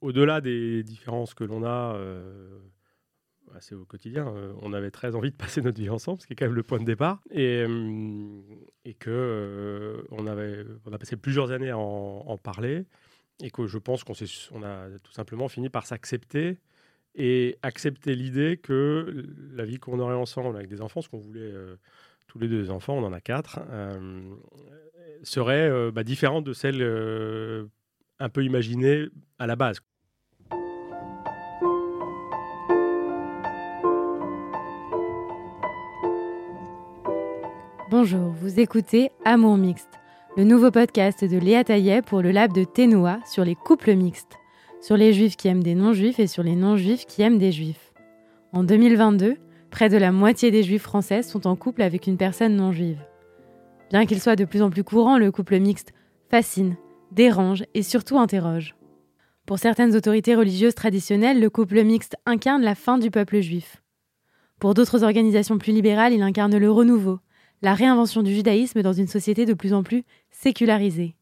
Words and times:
au-delà 0.00 0.40
des 0.40 0.82
différences 0.82 1.34
que 1.34 1.44
l'on 1.44 1.64
a, 1.64 1.98
c'est 3.60 3.74
au 3.74 3.84
quotidien, 3.84 4.32
on 4.60 4.72
avait 4.72 4.90
très 4.90 5.14
envie 5.14 5.30
de 5.30 5.36
passer 5.36 5.62
notre 5.62 5.80
vie 5.80 5.90
ensemble, 5.90 6.20
ce 6.20 6.26
qui 6.26 6.32
est 6.34 6.36
quand 6.36 6.46
même 6.46 6.54
le 6.54 6.62
point 6.62 6.78
de 6.78 6.84
départ, 6.84 7.20
et, 7.30 7.64
et 8.84 8.94
que 8.94 10.04
on, 10.10 10.26
avait, 10.26 10.64
on 10.84 10.92
a 10.92 10.98
passé 10.98 11.16
plusieurs 11.16 11.50
années 11.50 11.70
à 11.70 11.78
en, 11.78 12.36
parler, 12.38 12.84
et 13.42 13.50
que 13.50 13.66
je 13.66 13.78
pense 13.78 14.04
qu'on 14.04 14.14
on 14.52 14.62
a 14.62 14.88
tout 15.02 15.12
simplement 15.12 15.48
fini 15.48 15.68
par 15.68 15.86
s'accepter 15.86 16.58
et 17.14 17.56
accepter 17.62 18.14
l'idée 18.14 18.58
que 18.58 19.26
la 19.52 19.64
vie 19.64 19.78
qu'on 19.78 19.98
aurait 20.00 20.14
ensemble 20.14 20.56
avec 20.56 20.68
des 20.68 20.82
enfants, 20.82 21.00
ce 21.00 21.08
qu'on 21.08 21.18
voulait 21.18 21.52
tous 22.26 22.38
les 22.38 22.48
deux 22.48 22.70
enfants, 22.70 22.94
on 22.94 23.04
en 23.04 23.12
a 23.12 23.20
quatre, 23.20 23.60
serait 25.22 25.90
bah, 25.92 26.04
différente 26.04 26.44
de 26.44 26.52
celle 26.52 26.82
un 28.18 28.28
peu 28.28 28.44
imaginée 28.44 29.06
à 29.38 29.46
la 29.46 29.56
base. 29.56 29.78
Bonjour, 37.88 38.30
vous 38.40 38.58
écoutez 38.58 39.10
Amour 39.24 39.56
Mixte, 39.56 40.00
le 40.36 40.44
nouveau 40.44 40.70
podcast 40.70 41.24
de 41.24 41.38
Léa 41.38 41.62
Taillet 41.62 42.02
pour 42.02 42.20
le 42.20 42.32
lab 42.32 42.52
de 42.52 42.64
Ténoa 42.64 43.20
sur 43.24 43.44
les 43.44 43.54
couples 43.54 43.94
mixtes, 43.94 44.38
sur 44.80 44.96
les 44.96 45.12
juifs 45.12 45.36
qui 45.36 45.46
aiment 45.48 45.62
des 45.62 45.76
non-juifs 45.76 46.18
et 46.18 46.26
sur 46.26 46.42
les 46.42 46.56
non-juifs 46.56 47.06
qui 47.06 47.22
aiment 47.22 47.38
des 47.38 47.52
juifs. 47.52 47.92
En 48.52 48.64
2022, 48.64 49.36
près 49.70 49.88
de 49.88 49.96
la 49.96 50.10
moitié 50.10 50.50
des 50.50 50.64
juifs 50.64 50.82
français 50.82 51.22
sont 51.22 51.46
en 51.46 51.54
couple 51.54 51.82
avec 51.82 52.06
une 52.06 52.16
personne 52.16 52.56
non-juive. 52.56 53.00
Bien 53.90 54.04
qu'il 54.04 54.20
soit 54.20 54.36
de 54.36 54.44
plus 54.44 54.62
en 54.62 54.70
plus 54.70 54.82
courant, 54.84 55.16
le 55.16 55.30
couple 55.30 55.58
mixte 55.60 55.92
fascine, 56.28 56.76
dérange 57.12 57.64
et 57.74 57.82
surtout 57.82 58.18
interroge. 58.18 58.74
Pour 59.46 59.58
certaines 59.58 59.94
autorités 59.94 60.34
religieuses 60.34 60.74
traditionnelles, 60.74 61.40
le 61.40 61.50
couple 61.50 61.82
mixte 61.84 62.16
incarne 62.26 62.62
la 62.62 62.74
fin 62.74 62.98
du 62.98 63.10
peuple 63.10 63.40
juif. 63.40 63.82
Pour 64.58 64.74
d'autres 64.74 65.04
organisations 65.04 65.58
plus 65.58 65.72
libérales, 65.72 66.12
il 66.12 66.22
incarne 66.22 66.56
le 66.56 66.70
renouveau, 66.70 67.20
la 67.62 67.74
réinvention 67.74 68.22
du 68.22 68.34
judaïsme 68.34 68.82
dans 68.82 68.92
une 68.92 69.06
société 69.06 69.44
de 69.44 69.54
plus 69.54 69.72
en 69.72 69.82
plus 69.82 70.04
sécularisée. 70.30 71.14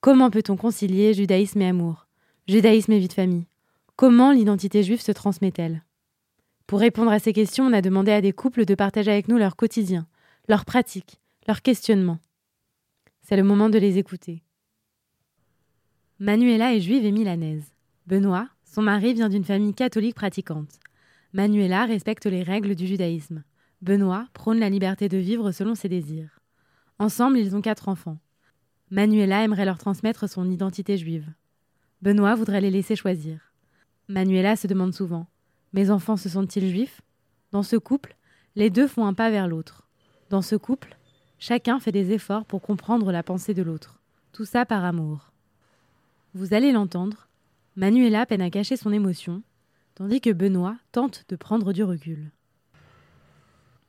Comment 0.00 0.30
peut-on 0.30 0.56
concilier 0.56 1.14
judaïsme 1.14 1.62
et 1.62 1.68
amour? 1.68 2.08
Judaïsme 2.48 2.92
et 2.92 2.98
vie 2.98 3.08
de 3.08 3.12
famille 3.12 3.46
Comment 3.94 4.32
l'identité 4.32 4.82
juive 4.82 5.00
se 5.00 5.12
transmet-elle? 5.12 5.84
Pour 6.66 6.80
répondre 6.80 7.12
à 7.12 7.18
ces 7.18 7.32
questions, 7.32 7.66
on 7.66 7.72
a 7.72 7.82
demandé 7.82 8.10
à 8.10 8.20
des 8.20 8.32
couples 8.32 8.64
de 8.64 8.74
partager 8.74 9.12
avec 9.12 9.28
nous 9.28 9.38
leur 9.38 9.54
quotidien, 9.54 10.06
leurs 10.48 10.64
pratiques, 10.64 11.20
leurs 11.46 11.62
questionnements. 11.62 12.18
C'est 13.20 13.36
le 13.36 13.44
moment 13.44 13.68
de 13.68 13.78
les 13.78 13.98
écouter. 13.98 14.42
Manuela 16.22 16.72
est 16.72 16.80
juive 16.80 17.04
et 17.04 17.10
milanaise. 17.10 17.64
Benoît, 18.06 18.48
son 18.64 18.80
mari, 18.80 19.12
vient 19.12 19.28
d'une 19.28 19.42
famille 19.42 19.74
catholique 19.74 20.14
pratiquante. 20.14 20.78
Manuela 21.32 21.84
respecte 21.84 22.26
les 22.26 22.44
règles 22.44 22.76
du 22.76 22.86
judaïsme. 22.86 23.42
Benoît 23.80 24.28
prône 24.32 24.60
la 24.60 24.70
liberté 24.70 25.08
de 25.08 25.16
vivre 25.16 25.50
selon 25.50 25.74
ses 25.74 25.88
désirs. 25.88 26.38
Ensemble, 27.00 27.38
ils 27.38 27.56
ont 27.56 27.60
quatre 27.60 27.88
enfants. 27.88 28.18
Manuela 28.88 29.42
aimerait 29.42 29.64
leur 29.64 29.78
transmettre 29.78 30.28
son 30.28 30.48
identité 30.48 30.96
juive. 30.96 31.28
Benoît 32.02 32.36
voudrait 32.36 32.60
les 32.60 32.70
laisser 32.70 32.94
choisir. 32.94 33.52
Manuela 34.06 34.54
se 34.54 34.68
demande 34.68 34.94
souvent 34.94 35.26
Mes 35.72 35.90
enfants 35.90 36.16
se 36.16 36.28
sentent-ils 36.28 36.70
juifs? 36.70 37.00
Dans 37.50 37.64
ce 37.64 37.74
couple, 37.74 38.14
les 38.54 38.70
deux 38.70 38.86
font 38.86 39.06
un 39.06 39.14
pas 39.14 39.32
vers 39.32 39.48
l'autre. 39.48 39.88
Dans 40.30 40.42
ce 40.42 40.54
couple, 40.54 40.96
chacun 41.40 41.80
fait 41.80 41.90
des 41.90 42.12
efforts 42.12 42.44
pour 42.44 42.62
comprendre 42.62 43.10
la 43.10 43.24
pensée 43.24 43.54
de 43.54 43.62
l'autre. 43.64 44.00
Tout 44.30 44.44
ça 44.44 44.64
par 44.64 44.84
amour. 44.84 45.31
Vous 46.34 46.54
allez 46.54 46.72
l'entendre, 46.72 47.28
Manuela 47.76 48.24
peine 48.24 48.40
à 48.40 48.48
cacher 48.48 48.76
son 48.78 48.90
émotion, 48.90 49.42
tandis 49.94 50.22
que 50.22 50.30
Benoît 50.30 50.78
tente 50.90 51.26
de 51.28 51.36
prendre 51.36 51.74
du 51.74 51.84
recul. 51.84 52.30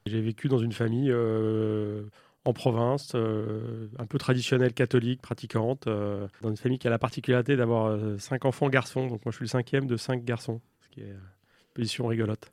J'ai 0.05 0.19
vécu 0.19 0.49
dans 0.49 0.57
une 0.57 0.73
famille 0.73 1.09
euh, 1.09 2.03
en 2.43 2.51
province, 2.51 3.13
euh, 3.15 3.87
un 3.97 4.05
peu 4.05 4.17
traditionnelle, 4.17 4.73
catholique, 4.73 5.21
pratiquante, 5.21 5.87
euh, 5.87 6.27
dans 6.41 6.49
une 6.49 6.57
famille 6.57 6.79
qui 6.79 6.87
a 6.87 6.89
la 6.89 6.99
particularité 6.99 7.55
d'avoir 7.55 7.97
cinq 8.19 8.43
enfants 8.43 8.67
garçons. 8.67 9.07
Donc 9.07 9.23
moi, 9.23 9.31
je 9.31 9.37
suis 9.37 9.45
le 9.45 9.49
cinquième 9.49 9.87
de 9.87 9.95
cinq 9.95 10.25
garçons, 10.25 10.59
ce 10.81 10.89
qui 10.89 10.99
est 10.99 11.11
une 11.11 11.19
position 11.73 12.07
rigolote. 12.07 12.51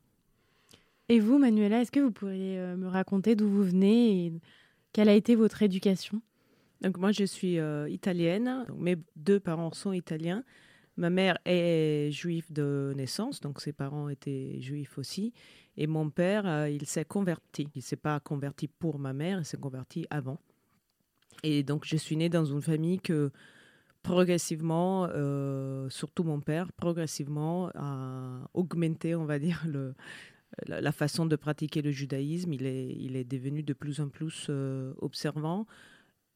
Et 1.09 1.19
vous, 1.19 1.39
Manuela, 1.39 1.81
est-ce 1.81 1.91
que 1.91 1.99
vous 1.99 2.13
pourriez 2.13 2.59
me 2.77 2.87
raconter 2.87 3.35
d'où 3.35 3.49
vous 3.49 3.65
venez 3.65 4.27
et 4.27 4.33
quelle 4.93 5.09
a 5.09 5.15
été 5.15 5.35
votre 5.35 5.65
éducation? 5.65 6.23
Donc 6.83 6.97
moi, 6.99 7.13
je 7.13 7.25
suis 7.25 7.59
italienne. 7.89 8.65
mes 8.77 8.97
deux 9.17 9.41
parents 9.41 9.73
sont 9.73 9.93
italiens. 9.93 10.45
Ma 10.97 11.09
mère 11.09 11.39
est 11.47 12.11
juive 12.11 12.53
de 12.53 12.93
naissance, 12.95 13.41
donc 13.41 13.61
ses 13.61 13.73
parents 13.73 14.09
étaient 14.09 14.61
juifs 14.61 14.99
aussi. 14.99 15.33
Et 15.77 15.87
mon 15.87 16.11
père, 16.11 16.47
euh, 16.47 16.69
il 16.69 16.85
s'est 16.87 17.07
converti. 17.07 17.69
Il 17.75 17.79
ne 17.79 17.83
s'est 17.83 17.97
pas 17.97 18.21
converti 18.21 18.69
pour 18.69 18.99
ma 18.99 19.15
mère, 19.15 19.39
il 19.39 19.47
s'est 19.47 19.57
converti 19.57 20.07
avant. 20.11 20.39
Et 21.43 21.63
donc, 21.63 21.87
je 21.87 21.97
suis 21.97 22.17
née 22.17 22.29
dans 22.29 22.45
une 22.45 22.61
famille 22.61 23.01
que 23.01 23.31
progressivement, 24.03 25.09
euh, 25.11 25.89
surtout 25.89 26.23
mon 26.23 26.41
père, 26.41 26.71
progressivement 26.73 27.71
a 27.75 28.47
augmenté, 28.53 29.15
on 29.15 29.25
va 29.25 29.39
dire, 29.39 29.65
la, 30.67 30.93
façon 30.93 31.25
de 31.25 31.37
pratiquer 31.37 31.81
le 31.81 31.93
judaïsme. 31.93 32.53
Il 32.53 32.67
est, 32.67 32.95
il 32.99 33.17
est 33.17 33.25
devenu 33.25 33.63
de 33.63 33.73
plus 33.73 34.01
en 34.01 34.11
plus 34.11 34.49
euh, 34.51 34.93
observant. 34.99 35.67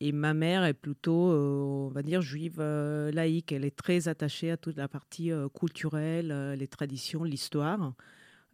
Et 0.07 0.13
ma 0.13 0.35
mère 0.35 0.65
est 0.65 0.75
plutôt, 0.75 1.31
on 1.31 1.89
va 1.89 2.03
dire, 2.03 2.21
juive 2.21 2.61
laïque. 2.61 3.53
Elle 3.53 3.65
est 3.65 3.75
très 3.75 4.07
attachée 4.09 4.51
à 4.51 4.59
toute 4.59 4.77
la 4.77 4.87
partie 4.87 5.31
culturelle, 5.55 6.55
les 6.59 6.69
traditions, 6.69 7.25
l'histoire. 7.25 7.95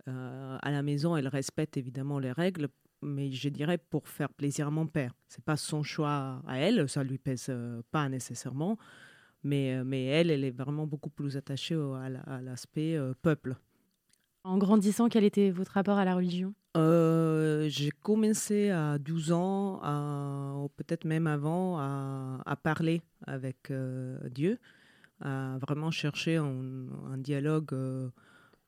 Euh, 0.08 0.58
à 0.60 0.70
la 0.70 0.82
maison, 0.82 1.16
elle 1.16 1.28
respecte 1.28 1.76
évidemment 1.76 2.18
les 2.18 2.32
règles, 2.32 2.68
mais 3.02 3.30
je 3.30 3.48
dirais 3.48 3.78
pour 3.78 4.08
faire 4.08 4.30
plaisir 4.30 4.68
à 4.68 4.70
mon 4.70 4.86
père. 4.86 5.14
C'est 5.28 5.44
pas 5.44 5.56
son 5.56 5.82
choix 5.82 6.42
à 6.46 6.58
elle, 6.58 6.88
ça 6.88 7.02
lui 7.02 7.18
pèse 7.18 7.46
euh, 7.48 7.82
pas 7.90 8.08
nécessairement, 8.08 8.78
mais, 9.42 9.76
euh, 9.76 9.84
mais 9.84 10.04
elle, 10.04 10.30
elle 10.30 10.44
est 10.44 10.50
vraiment 10.50 10.86
beaucoup 10.86 11.10
plus 11.10 11.36
attachée 11.36 11.76
à 12.26 12.40
l'aspect 12.40 12.98
peuple. 13.22 13.56
En 14.44 14.58
grandissant, 14.58 15.08
quel 15.08 15.24
était 15.24 15.50
votre 15.50 15.72
rapport 15.72 15.98
à 15.98 16.04
la 16.04 16.14
religion? 16.14 16.54
J'ai 16.74 17.90
commencé 18.02 18.70
à 18.70 18.98
12 18.98 19.32
ans, 19.32 20.70
peut-être 20.76 21.04
même 21.04 21.26
avant, 21.26 21.78
à, 21.78 22.56
parler 22.62 23.02
avec 23.26 23.72
Dieu, 24.30 24.58
à 25.20 25.58
vraiment 25.58 25.90
chercher 25.90 26.36
un, 26.36 27.18
dialogue 27.18 27.74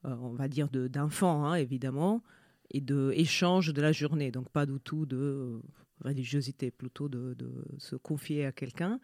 euh, 0.04 0.16
on 0.20 0.34
va 0.34 0.48
dire, 0.48 0.68
d'enfants, 0.68 1.44
hein, 1.44 1.54
évidemment, 1.54 2.22
et 2.70 2.80
d'échange 2.80 3.72
de 3.72 3.80
la 3.80 3.92
journée. 3.92 4.32
Donc, 4.32 4.48
pas 4.50 4.66
du 4.66 4.80
tout 4.80 5.06
de 5.06 5.16
euh, 5.16 5.60
religiosité, 6.00 6.72
plutôt 6.72 7.08
de, 7.08 7.36
se 7.78 7.94
confier 7.94 8.44
à 8.44 8.52
quelqu'un. 8.52 8.98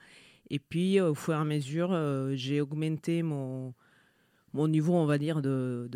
Et 0.50 0.58
puis, 0.58 1.00
au 1.00 1.14
fur 1.14 1.34
et 1.34 1.36
à 1.36 1.44
mesure, 1.44 1.92
euh, 1.92 2.32
j'ai 2.34 2.60
augmenté 2.60 3.22
mon, 3.22 3.74
mon 4.53 4.69
niveau, 4.69 4.94
on 4.94 5.06
va 5.06 5.19
dire, 5.19 5.42
de, 5.42 5.88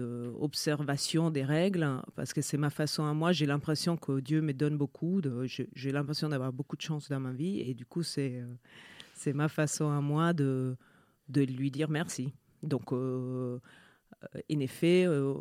des 1.30 1.44
règles, 1.44 1.88
parce 2.14 2.32
que 2.32 2.42
c'est 2.42 2.58
ma 2.58 2.70
façon 2.70 3.04
à 3.04 3.14
moi. 3.14 3.32
J'ai 3.32 3.46
l'impression 3.46 3.96
que 3.96 4.20
Dieu 4.20 4.40
me 4.42 4.52
donne 4.52 4.76
beaucoup. 4.76 5.20
J'ai 5.46 5.92
l'impression 5.92 6.28
d'avoir 6.28 6.52
beaucoup 6.52 6.76
de 6.76 6.82
chance 6.82 7.08
dans 7.08 7.20
ma 7.20 7.32
vie. 7.32 7.60
Et 7.60 7.74
du 7.74 7.86
coup, 7.86 8.02
c'est 8.02 8.44
ma 9.26 9.48
façon 9.48 9.90
à 9.90 10.00
moi 10.00 10.32
de, 10.32 10.76
de 11.28 11.42
lui 11.42 11.70
dire 11.70 11.88
merci. 11.88 12.32
Donc, 12.62 12.92
en 12.92 14.60
effet, 14.60 15.04
euh, 15.06 15.34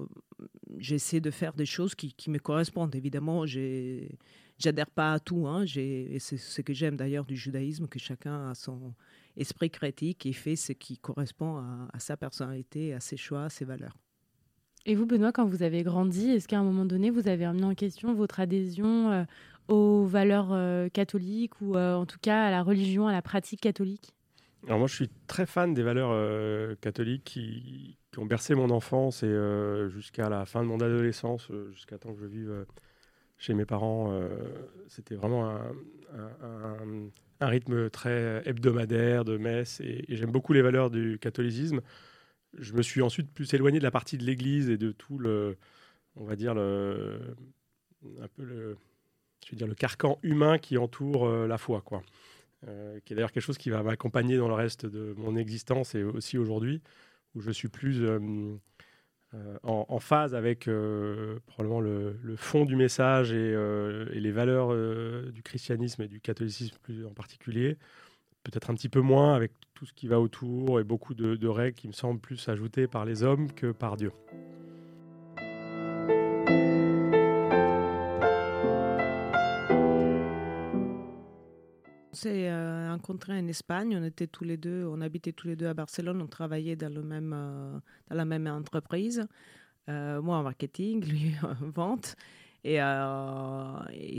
j'essaie 0.77 1.19
de 1.19 1.31
faire 1.31 1.53
des 1.53 1.65
choses 1.65 1.95
qui, 1.95 2.29
me 2.29 2.39
correspondent. 2.39 2.95
Évidemment, 2.95 3.45
j'adhère 3.45 4.89
pas 4.89 5.13
à 5.13 5.19
tout. 5.19 5.47
Hein. 5.47 5.65
C'est 5.67 6.37
ce 6.37 6.61
que 6.61 6.73
j'aime 6.73 6.95
d'ailleurs 6.95 7.25
du 7.25 7.35
judaïsme, 7.35 7.87
que 7.87 7.99
chacun 7.99 8.49
a 8.49 8.55
son 8.55 8.93
esprit 9.37 9.69
critique 9.69 10.25
et 10.25 10.33
fait 10.33 10.55
ce 10.55 10.73
qui 10.73 10.97
correspond 10.97 11.63
à, 11.93 11.99
sa 11.99 12.17
personnalité, 12.17 12.93
à 12.93 12.99
ses 12.99 13.17
choix, 13.17 13.45
à 13.45 13.49
ses 13.49 13.65
valeurs. 13.65 13.97
Et 14.85 14.95
vous, 14.95 15.05
Benoît, 15.05 15.31
quand 15.31 15.45
vous 15.45 15.63
avez 15.63 15.83
grandi, 15.83 16.31
est-ce 16.31 16.47
qu'à 16.47 16.59
un 16.59 16.63
moment 16.63 16.85
donné, 16.85 17.11
vous 17.11 17.27
avez 17.27 17.47
remis 17.47 17.63
en 17.63 17.75
question 17.75 18.13
votre 18.13 18.39
adhésion 18.39 19.11
euh, 19.11 19.23
aux 19.67 20.05
valeurs 20.05 20.49
euh, 20.51 20.89
catholiques 20.89 21.61
ou 21.61 21.77
en 21.77 22.05
tout 22.05 22.17
cas 22.19 22.45
à 22.45 22.51
la 22.51 22.63
religion, 22.63 23.07
à 23.07 23.11
la 23.11 23.21
pratique 23.21 23.61
catholique? 23.61 24.13
Alors 24.65 24.79
moi, 24.79 24.87
je 24.87 24.95
suis 24.95 25.09
très 25.27 25.45
fan 25.45 25.73
des 25.73 25.83
valeurs 25.83 26.77
catholiques 26.79 27.23
qui, 27.23 27.97
qui 28.11 28.19
ont 28.19 28.25
bercé 28.25 28.55
mon 28.55 28.69
enfance 28.69 29.23
et 29.23 29.27
euh, 29.27 29.89
jusqu'à 29.89 30.29
la 30.29 30.45
fin 30.45 30.61
de 30.61 30.67
mon 30.67 30.79
adolescence, 30.81 31.49
euh, 31.49 31.71
jusqu'à 31.71 31.97
temps 31.97 32.13
que 32.13 32.19
je 32.19 32.25
vive 32.25 32.51
euh, 32.51 32.65
chez 33.41 33.55
mes 33.55 33.65
parents. 33.65 34.13
C'était 34.87 35.15
vraiment 35.15 35.49
un, 37.39 37.47
rythme 37.47 37.89
très 37.89 38.47
hebdomadaire 38.47 39.25
de 39.25 39.35
messe 39.37 39.81
et, 39.81 40.05
j'aime 40.09 40.31
beaucoup 40.31 40.53
les 40.53 40.61
valeurs 40.61 40.91
du 40.91 41.17
catholicisme. 41.19 41.81
Je 42.57 42.73
me 42.73 42.83
suis 42.83 43.01
ensuite 43.01 43.31
plus 43.33 43.51
éloigné 43.53 43.79
de 43.79 43.83
la 43.83 43.91
partie 43.91 44.17
de 44.17 44.23
l'Église 44.23 44.69
et 44.69 44.77
de 44.77 44.91
tout 44.91 45.17
le, 45.17 45.57
on 46.15 46.23
va 46.23 46.35
dire 46.35 46.53
le, 46.53 47.35
un 48.21 48.27
peu 48.27 48.43
le, 48.43 48.77
je 49.43 49.51
veux 49.51 49.57
dire 49.57 49.67
le 49.67 49.73
carcan 49.73 50.19
humain 50.21 50.59
qui 50.59 50.77
entoure 50.77 51.27
la 51.27 51.57
foi, 51.57 51.81
quoi. 51.81 52.03
qui 52.61 53.13
est 53.13 53.15
d'ailleurs 53.15 53.31
quelque 53.31 53.43
chose 53.43 53.57
qui 53.57 53.71
va 53.71 53.81
m'accompagner 53.81 54.37
dans 54.37 54.49
le 54.49 54.53
reste 54.53 54.85
de 54.85 55.15
mon 55.17 55.35
existence 55.35 55.95
et 55.95 56.03
aussi 56.03 56.37
aujourd'hui 56.37 56.81
où 57.33 57.41
je 57.41 57.49
suis 57.49 57.69
plus 57.69 58.05
en, 59.63 59.99
phase 59.99 60.35
avec 60.35 60.69
probablement 61.47 61.79
le, 61.79 62.35
fond 62.35 62.65
du 62.65 62.75
message 62.75 63.31
et, 63.31 63.55
les 64.13 64.31
valeurs 64.31 64.75
du 65.31 65.41
christianisme 65.43 66.01
et 66.03 66.07
du 66.07 66.19
catholicisme 66.19 66.77
plus 66.81 67.05
en 67.05 67.13
particulier. 67.13 67.77
Peut-être 68.43 68.71
un 68.71 68.73
petit 68.73 68.89
peu 68.89 69.01
moins 69.01 69.35
avec 69.35 69.51
tout 69.75 69.85
ce 69.85 69.93
qui 69.93 70.07
va 70.07 70.19
autour 70.19 70.79
et 70.79 70.83
beaucoup 70.83 71.13
de, 71.13 71.35
de 71.35 71.47
règles 71.47 71.75
qui 71.75 71.87
me 71.87 71.93
semblent 71.93 72.19
plus 72.19 72.49
ajoutées 72.49 72.87
par 72.87 73.05
les 73.05 73.23
hommes 73.23 73.51
que 73.51 73.71
par 73.71 73.97
Dieu. 73.97 74.11
S'est 82.21 82.49
euh, 82.49 82.91
rencontrés 82.91 83.33
en 83.33 83.47
Espagne. 83.47 83.97
On 83.99 84.03
était 84.03 84.27
tous 84.27 84.43
les 84.43 84.57
deux, 84.57 84.85
on 84.85 85.01
habitait 85.01 85.31
tous 85.31 85.47
les 85.47 85.55
deux 85.55 85.67
à 85.67 85.73
Barcelone. 85.73 86.21
On 86.21 86.27
travaillait 86.27 86.75
dans, 86.75 86.93
le 86.93 87.01
même, 87.01 87.33
euh, 87.33 87.79
dans 88.09 88.15
la 88.15 88.25
même 88.25 88.47
entreprise. 88.47 89.27
Euh, 89.89 90.21
moi 90.21 90.37
en 90.37 90.43
marketing, 90.43 91.03
lui 91.09 91.33
en 91.41 91.69
vente. 91.71 92.15
Et, 92.63 92.77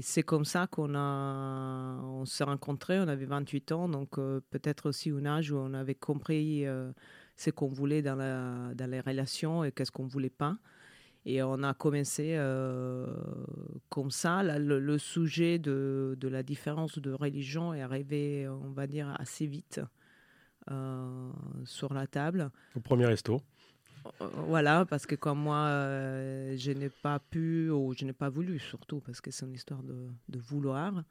c'est 0.02 0.24
comme 0.24 0.44
ça 0.44 0.66
qu'on 0.66 0.96
on 0.96 2.24
s'est 2.26 2.44
rencontrés. 2.44 2.98
On 2.98 3.06
avait 3.06 3.24
28 3.24 3.70
ans, 3.70 3.88
donc 3.88 4.16
peut-être 4.16 4.88
aussi 4.88 5.10
un 5.10 5.24
âge 5.26 5.52
où 5.52 5.56
on 5.56 5.72
avait 5.74 5.94
compris 5.94 6.64
ce 7.36 7.50
qu'on 7.50 7.68
voulait 7.68 8.02
dans, 8.02 8.16
la, 8.16 8.74
dans 8.74 8.90
les 8.90 9.00
relations 9.00 9.62
et 9.62 9.70
qu'est-ce 9.70 9.92
qu'on 9.92 10.08
voulait 10.08 10.28
pas. 10.28 10.56
Et 11.24 11.42
on 11.42 11.62
a 11.62 11.72
commencé 11.72 12.34
euh, 12.36 13.06
comme 13.88 14.10
ça. 14.10 14.42
le, 14.42 14.98
sujet 14.98 15.58
de, 15.58 16.16
de, 16.18 16.28
la 16.28 16.42
différence 16.42 16.98
de 16.98 17.12
religion 17.12 17.72
est 17.72 17.80
arrivé, 17.80 18.48
on 18.48 18.72
va 18.72 18.86
dire, 18.88 19.14
assez 19.20 19.46
vite 19.46 19.80
euh, 20.70 21.30
sur 21.64 21.94
la 21.94 22.06
table. 22.08 22.50
Au 22.74 22.80
premier 22.80 23.06
resto. 23.06 23.40
Euh, 24.20 24.26
voilà, 24.48 24.84
parce 24.84 25.06
que 25.06 25.14
comme 25.14 25.38
moi, 25.38 25.68
je 26.56 26.72
n'ai 26.72 26.88
pas 26.88 27.20
pu, 27.20 27.70
ou 27.70 27.94
je 27.96 28.04
n'ai 28.04 28.12
pas 28.12 28.28
voulu 28.28 28.58
surtout, 28.58 28.98
parce 28.98 29.20
que 29.20 29.30
c'est 29.30 29.46
une 29.46 29.54
histoire 29.54 29.84
de, 29.84 30.08
de, 30.28 30.38
vouloir 30.40 31.04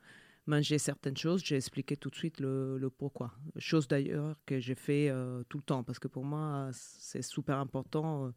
manger 0.46 0.78
certaines 0.78 1.16
choses, 1.16 1.42
j'ai 1.46 1.56
expliqué 1.56 1.96
tout 1.96 2.10
de 2.10 2.16
suite 2.16 2.42
le, 2.42 2.78
le 2.78 2.90
pourquoi. 2.90 3.32
Chose 3.60 3.88
d'ailleurs 3.88 4.36
que 4.46 4.60
j'ai 4.60 4.76
fait 4.76 5.10
tout 5.48 5.60
le 5.60 5.64
temps, 5.64 5.84
parce 5.84 6.00
que 6.00 6.10
pour 6.10 6.26
moi, 6.26 6.70
c'est 6.74 7.22
super 7.22 7.60
important 7.60 8.34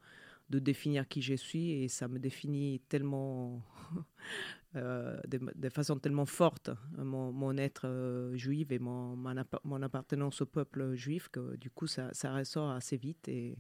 de 0.50 0.58
définir 0.58 1.08
qui 1.08 1.22
je 1.22 1.34
suis 1.34 1.72
et 1.72 1.88
ça 1.88 2.08
me 2.08 2.18
définit 2.18 2.80
tellement 2.88 3.62
euh, 4.76 5.18
de, 5.26 5.68
façon 5.70 5.98
tellement 5.98 6.26
forte 6.26 6.70
mon, 6.96 7.56
être 7.56 7.86
euh, 7.86 8.36
juif 8.36 8.70
et 8.70 8.78
mon, 8.78 9.16
mon, 9.16 9.82
appartenance 9.82 10.42
au 10.42 10.46
peuple 10.46 10.94
juif 10.94 11.28
que 11.28 11.56
du 11.56 11.70
coup 11.70 11.86
ça, 11.86 12.10
ça 12.12 12.34
ressort 12.34 12.70
assez 12.70 12.96
vite 12.96 13.26
et 13.28 13.56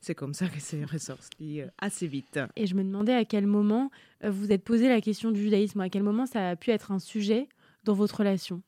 c'est 0.00 0.14
comme 0.14 0.32
ça 0.32 0.48
que 0.48 0.58
c'est 0.58 0.84
ressorti 0.92 1.60
euh, 1.60 1.68
assez 1.78 2.06
vite. 2.06 2.40
Et 2.56 2.66
je 2.66 2.74
me 2.74 2.82
demandais 2.82 3.14
à 3.14 3.24
quel 3.24 3.46
moment 3.46 3.90
vous 4.24 4.52
êtes 4.52 4.64
posé 4.64 4.88
la 4.88 5.00
question 5.00 5.32
du 5.32 5.42
judaïsme, 5.42 5.80
à 5.80 5.90
quel 5.90 6.02
moment 6.02 6.26
ça 6.26 6.48
a 6.48 6.56
pu 6.56 6.70
être 6.70 6.92
un 6.92 6.98
sujet 6.98 7.48
dans 7.84 7.94
votre 7.94 8.18
relation? 8.18 8.62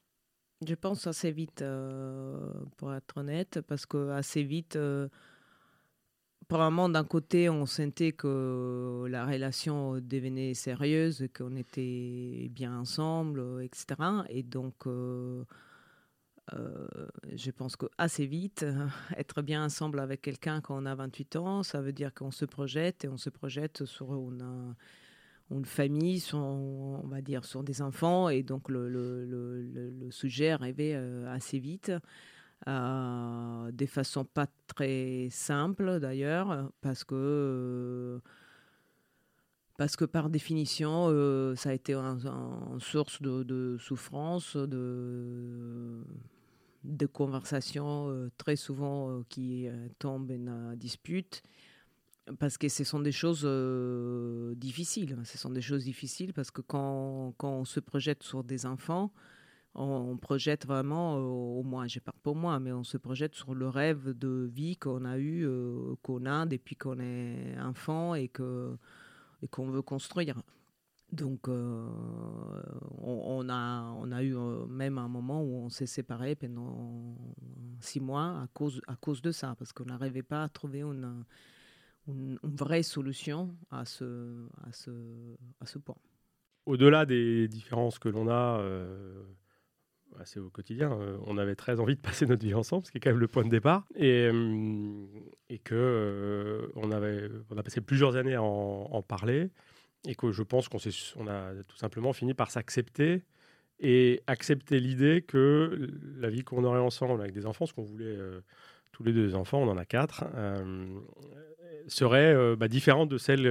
Je 0.66 0.74
pense 0.74 1.06
assez 1.06 1.32
vite, 1.32 1.64
pour 2.76 2.94
être 2.94 3.18
honnête, 3.18 3.60
parce 3.66 3.84
que 3.84 4.10
assez 4.10 4.42
vite 4.42 4.78
Probablement 6.48 6.88
d'un 6.88 7.04
côté, 7.04 7.48
on 7.48 7.64
sentait 7.64 8.12
que 8.12 9.06
la 9.08 9.24
relation 9.26 10.00
devenait 10.00 10.54
sérieuse, 10.54 11.26
qu'on 11.36 11.56
était 11.56 12.48
bien 12.50 12.78
ensemble, 12.78 13.62
etc. 13.62 13.86
Et 14.28 14.42
donc, 14.42 14.86
euh, 14.86 15.44
euh, 16.52 16.86
je 17.34 17.50
pense 17.50 17.76
que 17.76 17.86
assez 17.98 18.26
vite, 18.26 18.66
être 19.16 19.42
bien 19.42 19.64
ensemble 19.64 20.00
avec 20.00 20.22
quelqu'un 20.22 20.60
quand 20.60 20.82
on 20.82 20.86
a 20.86 20.94
28 20.94 21.36
ans, 21.36 21.62
ça 21.62 21.80
veut 21.80 21.92
dire 21.92 22.12
qu'on 22.12 22.30
se 22.30 22.44
projette 22.44 23.04
et 23.04 23.08
on 23.08 23.16
se 23.16 23.30
projette 23.30 23.84
sur 23.84 24.12
une, 24.12 24.74
famille, 25.64 26.20
sur, 26.20 26.38
on 26.38 27.06
va 27.06 27.22
dire, 27.22 27.44
sur 27.44 27.62
des 27.62 27.80
enfants. 27.80 28.28
Et 28.28 28.42
donc, 28.42 28.68
le, 28.68 28.88
le 28.88 30.10
sujet 30.10 30.50
arrivait 30.50 30.94
euh, 30.94 31.32
assez 31.32 31.58
vite. 31.58 31.92
Euh, 32.66 33.70
des 33.72 33.86
façons 33.86 34.24
pas 34.24 34.46
très 34.68 35.28
simples 35.30 36.00
d'ailleurs, 36.00 36.72
parce 36.80 37.04
que, 37.04 37.14
euh, 37.14 38.18
parce 39.76 39.96
que 39.96 40.06
par 40.06 40.30
définition, 40.30 41.08
euh, 41.10 41.54
ça 41.56 41.70
a 41.70 41.72
été 41.74 41.94
une 41.94 42.80
source 42.80 43.20
de, 43.20 43.76
souffrance, 43.78 44.56
de, 44.56 46.04
de 46.84 47.06
conversations 47.06 48.30
très 48.38 48.56
souvent 48.56 49.22
qui 49.28 49.68
tombent 49.98 50.32
en 50.48 50.74
dispute 50.74 51.42
parce 52.38 52.56
que 52.56 52.70
ce 52.70 52.84
sont 52.84 53.00
des 53.00 53.12
choses 53.12 53.46
difficiles. 54.56 55.18
Ce 55.24 55.36
sont 55.36 55.50
des 55.50 55.60
choses 55.60 55.84
difficiles 55.84 56.32
parce 56.32 56.50
que 56.50 56.62
quand, 56.62 57.34
quand, 57.36 57.52
on 57.52 57.64
se 57.66 57.80
projette 57.80 58.22
sur 58.22 58.42
des 58.42 58.64
enfants, 58.64 59.12
on, 59.74 60.16
projette 60.16 60.66
vraiment, 60.66 61.16
euh, 61.16 61.20
au 61.20 61.62
moins, 61.62 61.86
je 61.88 61.98
parle 61.98 62.18
pour 62.22 62.36
moi, 62.36 62.60
mais 62.60 62.72
on 62.72 62.84
se 62.84 62.96
projette 62.96 63.34
sur 63.34 63.54
le 63.54 63.68
rêve 63.68 64.16
de 64.16 64.48
vie 64.52 64.76
qu'on 64.76 65.04
a 65.04 65.18
eu, 65.18 65.46
euh, 65.46 65.94
qu'on 66.02 66.26
a 66.26 66.46
depuis 66.46 66.76
qu'on 66.76 67.00
est 67.00 67.58
enfant 67.60 68.14
et 68.14 68.30
et 69.42 69.48
qu'on 69.48 69.70
veut 69.70 69.82
construire. 69.82 70.42
Donc, 71.12 71.48
euh, 71.48 71.86
on, 72.98 73.48
a, 73.48 73.94
on 73.98 74.10
a 74.10 74.22
eu 74.22 74.34
même 74.68 74.98
un 74.98 75.08
moment 75.08 75.42
où 75.42 75.56
on 75.56 75.68
s'est 75.68 75.86
séparés 75.86 76.34
pendant 76.34 77.16
six 77.80 78.00
mois 78.00 78.40
à 78.42 78.48
cause, 78.52 78.80
à 78.88 78.96
cause 78.96 79.22
de 79.22 79.30
ça, 79.30 79.54
parce 79.58 79.72
qu'on 79.72 79.84
n'arrivait 79.84 80.22
pas 80.22 80.44
à 80.44 80.48
trouver 80.48 80.80
une, 80.80 81.24
une, 82.08 82.38
vraie 82.42 82.82
solution 82.82 83.54
à 83.70 83.84
ce, 83.84 84.48
à 84.66 84.72
ce, 84.72 84.90
à 85.60 85.66
ce 85.66 85.78
point. 85.78 85.96
Au-delà 86.66 87.04
des 87.04 87.46
différences 87.48 87.98
que 87.98 88.08
l'on 88.08 88.28
a 88.28 88.58
c'est 90.24 90.40
au 90.40 90.50
quotidien. 90.50 90.92
Euh, 90.92 91.16
on 91.26 91.38
avait 91.38 91.54
très 91.54 91.80
envie 91.80 91.96
de 91.96 92.00
passer 92.00 92.26
notre 92.26 92.44
vie 92.44 92.54
ensemble, 92.54 92.86
ce 92.86 92.90
qui 92.90 92.98
est 92.98 93.00
quand 93.00 93.10
même 93.10 93.18
le 93.18 93.28
point 93.28 93.44
de 93.44 93.50
départ. 93.50 93.84
Et, 93.96 94.28
euh, 94.32 95.06
et 95.48 95.58
que 95.58 95.74
euh, 95.74 96.66
on, 96.76 96.90
avait, 96.90 97.28
on 97.50 97.56
a 97.56 97.62
passé 97.62 97.80
plusieurs 97.80 98.16
années 98.16 98.34
à 98.34 98.42
en, 98.42 99.02
parler. 99.02 99.50
Et 100.06 100.14
que 100.14 100.32
je 100.32 100.42
pense 100.42 100.68
qu'on 100.68 100.78
on 101.16 101.26
a 101.26 101.54
tout 101.66 101.76
simplement 101.76 102.12
fini 102.12 102.34
par 102.34 102.50
s'accepter 102.50 103.22
et 103.80 104.22
accepter 104.26 104.78
l'idée 104.78 105.22
que 105.22 105.90
la 106.18 106.28
vie 106.28 106.44
qu'on 106.44 106.62
aurait 106.64 106.78
ensemble 106.78 107.20
avec 107.20 107.32
des 107.32 107.46
enfants, 107.46 107.66
ce 107.66 107.72
qu'on 107.72 107.82
voulait 107.82 108.18
tous 108.92 109.02
les 109.02 109.12
deux 109.12 109.34
enfants, 109.34 109.62
on 109.62 109.68
en 109.68 109.78
a 109.78 109.86
quatre, 109.86 110.24
serait 111.88 112.54
bah, 112.56 112.68
différente 112.68 113.08
de 113.08 113.16
celle 113.16 113.46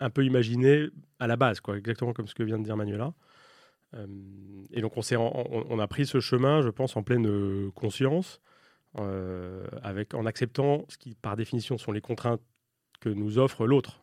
un 0.00 0.10
peu 0.10 0.24
imaginée 0.24 0.88
à 1.18 1.26
la 1.26 1.36
base, 1.36 1.60
quoi, 1.60 1.76
exactement 1.76 2.14
comme 2.14 2.26
ce 2.26 2.34
que 2.34 2.42
vient 2.42 2.58
de 2.58 2.64
dire 2.64 2.76
Manuela. 2.76 3.12
Euh, 3.94 4.06
et 4.70 4.80
donc 4.80 4.92
on, 4.96 5.78
a 5.78 5.88
pris 5.88 6.06
ce 6.06 6.20
chemin, 6.20 6.62
je 6.62 6.68
pense, 6.68 6.96
en 6.96 7.02
pleine 7.02 7.26
euh, 7.26 7.70
conscience, 7.74 8.40
euh, 8.98 9.66
en 10.14 10.26
acceptant 10.26 10.84
ce 10.88 10.98
qui, 10.98 11.14
par 11.14 11.36
définition, 11.36 11.78
sont 11.78 11.92
les 11.92 12.00
contraintes 12.00 12.42
que 13.00 13.08
nous 13.08 13.38
offre 13.38 13.66
l'autre. 13.66 14.00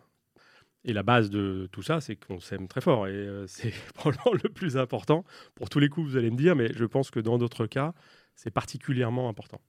Et 0.83 0.93
la 0.93 1.03
base 1.03 1.29
de 1.29 1.67
tout 1.71 1.81
ça, 1.81 1.99
c'est 1.99 2.15
qu'on 2.15 2.39
s'aime 2.39 2.67
très 2.67 2.81
fort. 2.81 3.07
Et 3.07 3.43
c'est 3.47 3.73
probablement 3.93 4.33
le 4.43 4.49
plus 4.49 4.77
important. 4.77 5.23
Pour 5.55 5.69
tous 5.69 5.79
les 5.79 5.89
coups, 5.89 6.11
vous 6.11 6.17
allez 6.17 6.31
me 6.31 6.37
dire, 6.37 6.55
mais 6.55 6.71
je 6.73 6.85
pense 6.85 7.11
que 7.11 7.19
dans 7.19 7.37
d'autres 7.37 7.65
cas, 7.65 7.93
c'est 8.35 8.51
particulièrement 8.51 9.29
important. 9.29 9.61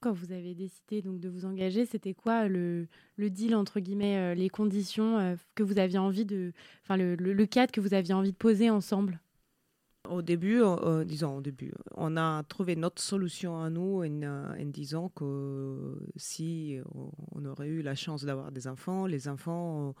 Quand 0.00 0.12
vous 0.12 0.32
avez 0.32 0.54
décidé 0.54 1.00
donc 1.00 1.18
de 1.18 1.30
vous 1.30 1.46
engager, 1.46 1.86
c'était 1.86 2.12
quoi 2.12 2.46
le, 2.46 2.88
deal, 3.16 3.54
entre 3.54 3.80
guillemets, 3.80 4.34
les 4.34 4.50
conditions 4.50 5.38
que 5.54 5.62
vous 5.62 5.78
aviez 5.78 5.98
envie 5.98 6.26
de. 6.26 6.52
Enfin, 6.82 6.98
le, 6.98 7.46
cadre 7.46 7.72
que 7.72 7.80
vous 7.80 7.94
aviez 7.94 8.12
envie 8.12 8.32
de 8.32 8.36
poser 8.36 8.68
ensemble? 8.68 9.18
Au 10.08 10.22
début, 10.22 10.60
euh, 10.62 11.04
disons 11.04 11.38
au 11.38 11.40
début, 11.40 11.72
on 11.96 12.16
a 12.16 12.42
trouvé 12.44 12.76
notre 12.76 13.02
solution 13.02 13.60
à 13.60 13.70
nous 13.70 14.02
en, 14.04 14.22
en 14.22 14.64
disant 14.66 15.08
que 15.08 15.98
si 16.16 16.78
on 17.32 17.44
aurait 17.44 17.68
eu 17.68 17.82
la 17.82 17.94
chance 17.94 18.24
d'avoir 18.24 18.52
des 18.52 18.68
enfants, 18.68 19.06
les 19.06 19.28
enfants 19.28 19.94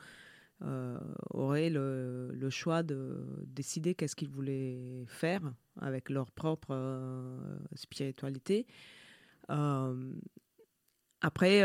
euh, 0.62 0.98
auraient 1.30 1.70
le, 1.70 2.48
choix 2.50 2.82
de 2.82 3.26
décider 3.46 3.94
qu'est-ce 3.94 4.14
qu'ils 4.14 4.28
voulaient 4.28 5.04
faire 5.08 5.42
avec 5.80 6.10
leur 6.10 6.30
propre 6.30 6.68
euh, 6.70 7.58
spiritualité. 7.74 8.66
après, 11.20 11.62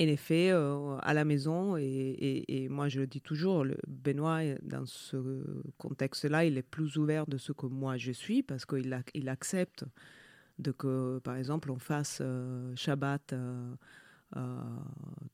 en 0.00 0.06
effet, 0.06 0.50
euh, 0.50 0.96
à 1.02 1.12
la 1.12 1.24
maison, 1.24 1.76
et, 1.76 2.68
moi 2.70 2.88
je 2.88 3.00
le 3.00 3.06
dis 3.06 3.20
toujours, 3.20 3.66
Benoît, 3.86 4.40
dans 4.62 4.86
ce 4.86 5.44
contexte-là, 5.76 6.46
il 6.46 6.56
est 6.56 6.62
plus 6.62 6.96
ouvert 6.96 7.26
de 7.26 7.36
ce 7.36 7.52
que 7.52 7.66
moi 7.66 7.98
je 7.98 8.12
suis, 8.12 8.42
parce 8.42 8.64
qu'il 8.64 9.02
il 9.14 9.28
accepte 9.28 9.84
de 10.58 10.72
que, 10.72 11.18
par 11.18 11.36
exemple, 11.36 11.70
on 11.70 11.78
fasse 11.78 12.20
euh, 12.22 12.72
Shabbat 12.76 13.34
euh, 13.34 13.74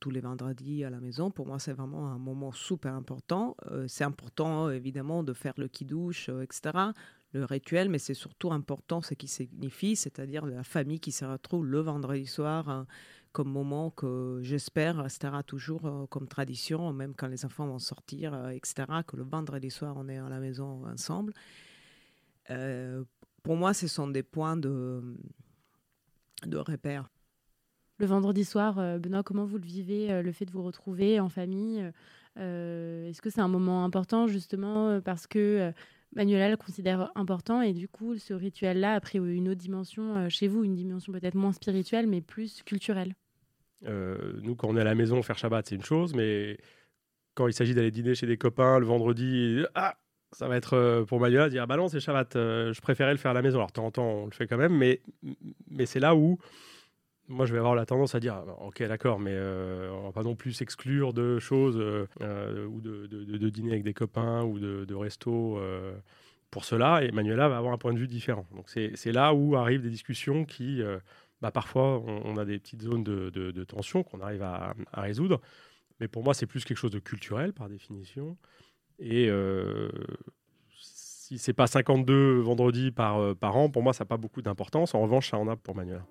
tous 0.01 0.11
les 0.11 0.21
vendredis 0.21 0.83
à 0.85 0.91
la 0.91 1.01
maison. 1.01 1.31
Pour 1.31 1.47
moi, 1.47 1.59
c'est 1.61 1.73
vraiment 1.73 2.09
un 2.09 2.19
moment 2.19 2.51
super 2.51 2.95
important. 2.95 3.57
c'est 3.87 4.05
important, 4.05 4.71
évidemment, 4.71 5.23
de 5.23 5.33
faire 5.33 5.55
le 5.59 5.69
kiddush, 5.69 6.29
etc. 6.29 6.93
le 7.33 7.45
rituel, 7.45 7.89
mais 7.89 7.99
c'est 7.99 8.15
surtout 8.15 8.53
important 8.53 9.01
ce 9.03 9.15
qui 9.15 9.29
signifie, 9.29 9.97
c'est-à-dire 9.97 10.47
la 10.47 10.65
famille 10.65 10.99
qui 10.99 11.13
se 11.13 11.25
retrouve 11.25 11.67
le 11.67 11.81
vendredi 11.81 12.27
soir 12.27 12.69
hein, 12.69 12.87
comme 13.37 13.53
moment 13.53 13.91
que 13.91 14.39
j'espère 14.41 14.97
restera 14.97 15.43
toujours 15.43 15.85
euh, 15.85 16.07
comme 16.07 16.27
tradition, 16.27 16.91
même 16.95 17.13
quand 17.15 17.27
les 17.27 17.45
enfants 17.45 17.67
vont 17.67 17.79
sortir, 17.79 18.33
euh, 18.33 18.49
etc., 18.49 18.87
que 19.07 19.15
le 19.15 19.25
vendredi 19.25 19.71
soir 19.71 19.95
on 19.99 20.09
est 20.09 20.17
à 20.17 20.31
la 20.31 20.39
maison 20.39 20.87
ensemble. 20.87 21.35
Euh, 22.49 23.05
pour 23.43 23.57
moi, 23.57 23.75
ce 23.75 23.89
sont 23.89 24.09
des 24.09 24.23
points 24.23 24.57
de, 24.57 25.03
de 26.47 26.57
repère. 26.57 27.11
Le 27.99 28.07
vendredi 28.07 28.43
soir, 28.43 28.77
Benoît, 28.99 29.23
comment 29.23 29.45
vous 29.45 29.59
le 29.59 29.67
vivez, 29.67 30.23
le 30.23 30.33
fait 30.33 30.47
de 30.47 30.51
vous 30.51 30.63
retrouver 30.63 31.21
en 31.21 31.29
famille 31.29 31.81
Est-ce 32.37 33.21
que 33.21 33.29
c'est 33.29 33.43
un 33.43 33.49
moment 33.49 33.85
important 33.85 34.27
justement 34.27 35.01
parce 35.03 35.27
que 35.27 35.73
Manuela 36.15 36.51
le 36.51 36.57
considère 36.57 37.11
important 37.15 37.63
et 37.63 37.73
du 37.73 37.89
coup, 37.89 38.17
ce 38.17 38.35
rituel-là 38.35 38.95
a 38.95 39.01
pris 39.01 39.19
une 39.19 39.49
autre 39.49 39.61
dimension 39.61 40.29
chez 40.29 40.49
vous, 40.49 40.65
une 40.65 40.75
dimension 40.75 41.13
peut-être 41.13 41.37
moins 41.37 41.53
spirituelle, 41.53 42.07
mais 42.07 42.21
plus 42.21 42.63
culturelle? 42.63 43.15
Euh, 43.85 44.33
nous, 44.43 44.57
quand 44.57 44.69
on 44.69 44.77
est 44.77 44.81
à 44.81 44.85
la 44.85 44.95
maison, 44.95 45.23
faire 45.23 45.39
Shabbat, 45.39 45.67
c'est 45.69 45.75
une 45.75 45.85
chose, 45.85 46.15
mais 46.15 46.59
quand 47.35 47.47
il 47.49 47.53
s'agit 47.53 47.75
d'aller 47.75 47.91
dîner 47.91 48.15
chez 48.15 48.27
des 48.27 48.39
copains 48.39 48.79
le 48.79 48.87
vendredi, 48.87 49.65
ah, 49.75 49.97
ça 50.33 50.49
va 50.49 50.57
être 50.57 50.75
euh, 50.75 51.05
pour 51.05 51.21
Manuela 51.21 51.49
dire 51.49 51.67
bah 51.67 51.77
non, 51.77 51.89
c'est 51.89 52.01
Shabbat, 52.01 52.33
je 52.35 52.81
préférais 52.81 53.13
le 53.13 53.19
faire 53.19 53.33
à 53.33 53.35
la 53.35 53.43
maison. 53.43 53.59
Alors, 53.59 53.69
de 53.69 53.73
temps 53.73 53.87
en 53.87 53.91
temps, 53.91 54.09
on 54.09 54.25
le 54.27 54.33
fait 54.33 54.47
quand 54.47 54.57
même, 54.57 54.77
mais, 54.77 55.01
mais 55.69 55.87
c'est 55.87 56.01
là 56.01 56.15
où 56.15 56.39
moi, 57.29 57.47
je 57.47 57.53
vais 57.53 57.59
avoir 57.59 57.75
la 57.75 57.87
tendance 57.87 58.15
à 58.15 58.21
dire, 58.21 58.35
ah, 58.35 58.63
ok, 58.63 58.83
d'accord, 58.85 59.19
mais 59.19 59.33
euh, 59.33 59.91
on 59.93 60.05
va 60.05 60.13
pas 60.13 60.23
non 60.23 60.37
plus 60.37 60.53
s'exclure 60.53 61.13
de 61.13 61.39
choses 61.39 61.77
euh, 61.79 62.07
euh, 62.21 62.67
ou 62.67 62.81
de, 62.81 63.07
de, 63.07 63.49
dîner 63.49 63.73
avec 63.73 63.83
des 63.83 63.95
copains 63.95 64.43
ou 64.45 64.59
de, 64.59 64.85
de 64.85 64.95
resto 64.95 65.59
pour 66.51 66.65
cela. 66.65 67.03
Et 67.03 67.11
Manuela 67.11 67.49
va 67.49 67.59
avoir 67.59 67.73
un 67.73 67.79
point 67.79 67.93
de 67.93 67.99
vue 67.99 68.07
différent. 68.07 68.47
Donc 68.55 68.69
c'est 68.69 69.13
là 69.13 69.35
où 69.35 69.57
arrivent 69.57 69.83
des 69.83 69.91
discussions 69.91 70.45
qui, 70.45 70.83
bah, 71.41 71.51
parfois, 71.51 72.01
on, 72.01 72.37
a 72.37 72.45
des 72.45 72.59
petites 72.59 72.83
zones 72.83 73.05
de, 73.05 73.65
tension 73.65 74.03
qu'on 74.03 74.21
arrive 74.21 74.43
à, 74.43 74.75
résoudre. 74.95 75.41
Mais 76.01 76.09
pour 76.09 76.23
moi, 76.23 76.35
c'est 76.35 76.47
plus 76.47 76.65
quelque 76.65 76.79
chose 76.79 76.91
de 76.91 76.99
culturel 76.99 77.53
par 77.53 77.69
définition. 77.69 78.37
Et 78.99 79.31
si 80.79 81.39
c'est 81.39 81.53
pas 81.53 81.67
52 81.67 82.41
vendredis 82.41 82.91
par, 82.91 83.37
par 83.37 83.57
an, 83.57 83.71
pour 83.71 83.83
moi, 83.83 83.93
ça 83.93 84.05
n'a 84.05 84.09
pas 84.09 84.17
beaucoup 84.17 84.43
d'importance. 84.43 84.95
En 84.95 85.01
revanche, 85.01 85.31
ça 85.31 85.39
en 85.39 85.49
a 85.49 85.57
pour 85.57 85.75
Manuela. 85.75 86.07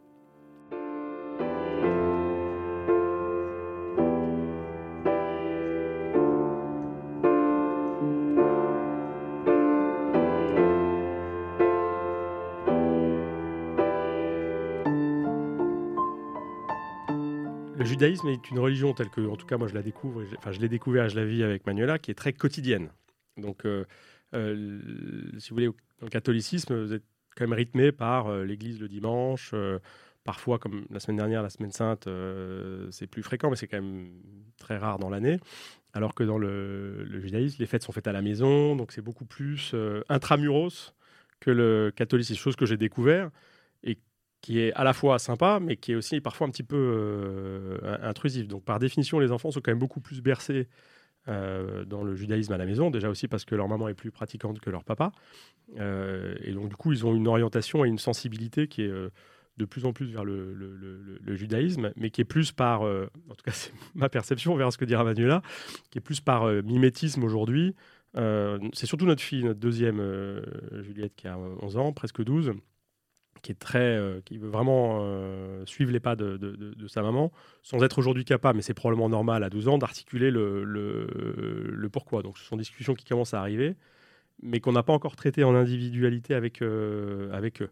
Le 17.77 17.85
judaïsme 17.85 18.27
est 18.29 18.49
une 18.49 18.59
religion 18.59 18.93
telle 18.93 19.09
que, 19.09 19.21
en 19.21 19.35
tout 19.35 19.45
cas, 19.45 19.57
moi 19.57 19.67
je 19.67 19.73
la 19.73 19.81
découvre, 19.81 20.23
enfin 20.37 20.51
je 20.51 20.59
l'ai 20.59 20.69
découvert, 20.69 21.09
je 21.09 21.15
la 21.15 21.25
vis 21.25 21.43
avec 21.43 21.65
Manuela, 21.65 21.99
qui 21.99 22.11
est 22.11 22.15
très 22.15 22.33
quotidienne. 22.33 22.89
Donc, 23.37 23.65
euh, 23.65 23.85
euh, 24.33 24.79
si 25.37 25.49
vous 25.49 25.55
voulez, 25.55 25.67
dans 25.67 26.05
le 26.05 26.09
catholicisme, 26.09 26.75
vous 26.75 26.93
êtes 26.93 27.03
quand 27.35 27.43
même 27.43 27.53
rythmé 27.53 27.91
par 27.91 28.27
euh, 28.27 28.45
l'église 28.45 28.79
le 28.79 28.87
dimanche. 28.87 29.53
parfois, 30.23 30.57
comme 30.57 30.85
la 30.89 30.99
semaine 30.99 31.17
dernière, 31.17 31.43
la 31.43 31.49
semaine 31.49 31.71
sainte, 31.71 32.07
c'est 32.91 33.07
plus 33.07 33.23
fréquent, 33.23 33.49
mais 33.49 33.55
c'est 33.55 33.67
quand 33.67 33.81
même 33.81 34.09
très 34.57 34.77
rare 34.77 34.97
dans 34.97 35.09
l'année. 35.09 35.39
Alors 35.93 36.13
que 36.13 36.23
dans 36.23 36.37
le, 36.37 37.03
le, 37.03 37.19
judaïsme, 37.19 37.57
les 37.59 37.67
fêtes 37.67 37.83
sont 37.83 37.91
faites 37.91 38.07
à 38.07 38.11
la 38.11 38.21
maison, 38.21 38.75
donc 38.75 38.91
c'est 38.91 39.01
beaucoup 39.03 39.25
plus 39.25 39.75
intramuros 40.09 40.93
que 41.39 41.51
le 41.51 41.91
catholicisme, 41.95 42.39
chose 42.39 42.55
que 42.55 42.65
j'ai 42.65 42.77
découvert 42.77 43.29
qui 44.45 44.59
est 44.59 44.73
à 44.73 44.83
la 44.83 44.93
fois 44.93 45.17
sympa, 45.17 45.59
mais 45.59 45.75
qui 45.75 45.93
est 45.93 45.95
aussi 45.95 46.21
parfois 46.21 46.45
un 46.45 46.51
petit 46.51 46.61
peu 46.61 46.77
euh, 46.77 47.97
intrusif. 48.03 48.47
Donc 48.47 48.63
par 48.63 48.77
définition, 48.77 49.17
les 49.17 49.31
enfants 49.31 49.49
sont 49.49 49.59
quand 49.59 49.71
même 49.71 49.79
beaucoup 49.79 50.01
plus 50.01 50.21
bercés 50.21 50.67
euh, 51.27 51.83
dans 51.83 52.03
le 52.03 52.13
judaïsme 52.13 52.53
à 52.53 52.57
la 52.59 52.67
maison, 52.67 52.91
déjà 52.91 53.09
aussi 53.09 53.27
parce 53.27 53.43
que 53.43 53.55
leur 53.55 53.67
maman 53.67 53.87
est 53.87 53.95
plus 53.95 54.11
pratiquante 54.11 54.59
que 54.59 54.69
leur 54.69 54.83
papa. 54.83 55.13
Euh, 55.79 56.35
et 56.43 56.51
donc 56.51 56.69
du 56.69 56.75
coup, 56.75 56.91
ils 56.91 57.07
ont 57.07 57.15
une 57.15 57.27
orientation 57.27 57.85
et 57.85 57.87
une 57.87 57.97
sensibilité 57.97 58.67
qui 58.67 58.83
est 58.83 58.91
de 59.57 59.65
plus 59.65 59.85
en 59.85 59.93
plus 59.93 60.11
vers 60.11 60.23
le, 60.23 60.53
le, 60.53 61.35
judaïsme, 61.35 61.91
mais 61.95 62.11
qui 62.11 62.21
est 62.21 62.25
plus 62.25 62.51
par, 62.51 62.83
en 62.83 63.33
tout 63.35 63.43
cas 63.43 63.51
c'est 63.51 63.73
ma 63.95 64.09
perception, 64.09 64.55
vers 64.55 64.71
ce 64.71 64.77
que 64.77 64.85
dira 64.85 65.03
Manuela, 65.03 65.41
qui 65.89 65.97
est 65.97 66.01
plus 66.01 66.21
par 66.21 66.45
mimétisme 66.61 67.23
aujourd'hui. 67.23 67.73
c'est 68.13 68.85
surtout 68.85 69.07
notre 69.07 69.23
fille, 69.23 69.43
notre 69.43 69.59
deuxième, 69.59 69.99
Juliette, 70.83 71.15
qui 71.15 71.27
a 71.27 71.35
11 71.39 71.77
ans, 71.77 71.93
presque 71.93 72.23
12, 72.23 72.53
qui 73.45 73.51
est 73.51 73.59
très, 73.59 73.77
euh, 73.77 74.21
qui 74.25 74.39
veut 74.39 74.49
vraiment 74.49 75.01
euh, 75.01 75.63
suivre 75.67 75.91
les 75.91 75.99
pas 75.99 76.15
de, 76.15 76.73
sa 76.87 77.03
maman, 77.03 77.31
sans 77.61 77.83
être 77.83 77.99
aujourd'hui 77.99 78.25
capable, 78.25 78.55
mais 78.57 78.63
c'est 78.63 78.73
probablement 78.73 79.07
normal 79.07 79.43
à 79.43 79.51
12 79.51 79.67
ans, 79.67 79.77
d'articuler 79.77 80.31
le, 80.31 80.63
le, 80.63 81.89
pourquoi. 81.89 82.23
Donc 82.23 82.39
ce 82.39 82.43
sont 82.43 82.55
des 82.55 82.63
discussions 82.63 82.95
qui 82.95 83.05
commencent 83.05 83.35
à 83.35 83.39
arriver, 83.39 83.75
mais 84.41 84.61
qu'on 84.61 84.71
n'a 84.71 84.81
pas 84.81 84.93
encore 84.93 85.15
traitées 85.15 85.43
en 85.43 85.53
individualité 85.53 86.33
avec, 86.33 86.63
euh, 86.63 87.31
avec 87.31 87.61
eux. 87.61 87.69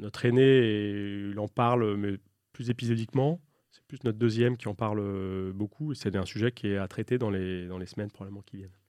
notre 0.00 0.24
aîné, 0.24 1.30
il 1.30 1.38
en 1.38 1.48
parle, 1.48 1.96
mais 1.98 2.16
plus 2.54 2.70
épisodiquement. 2.70 3.38
C'est 3.70 3.84
plus 3.84 4.02
notre 4.02 4.18
deuxième 4.18 4.56
qui 4.56 4.68
en 4.68 4.74
parle 4.74 5.52
beaucoup, 5.52 5.92
et 5.92 5.94
c'est 5.94 6.16
un 6.16 6.24
sujet 6.24 6.52
qui 6.52 6.68
est 6.68 6.78
à 6.78 6.88
traiter 6.88 7.18
dans 7.18 7.28
les, 7.28 7.66
dans 7.66 7.76
les 7.76 7.86
semaines 7.86 8.10
probablement 8.10 8.40
qui 8.40 8.56
viennent. 8.56 8.81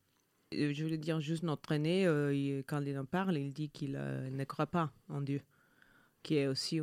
Euh, 0.54 0.74
je 0.74 0.84
voulais 0.84 0.98
dire 0.98 1.20
juste 1.20 1.44
notre 1.44 1.72
aîné, 1.72 2.06
euh, 2.06 2.62
quand 2.68 2.82
il 2.82 2.98
en 2.98 3.06
parle, 3.06 3.38
il 3.38 3.54
dit 3.54 3.70
qu'il 3.70 3.96
euh, 3.98 4.30
ne 4.30 4.44
croit 4.44 4.68
pas 4.68 4.92
en 5.10 5.22
Dieu, 5.22 5.42
qui 6.22 6.36
est 6.36 6.48
aussi 6.48 6.80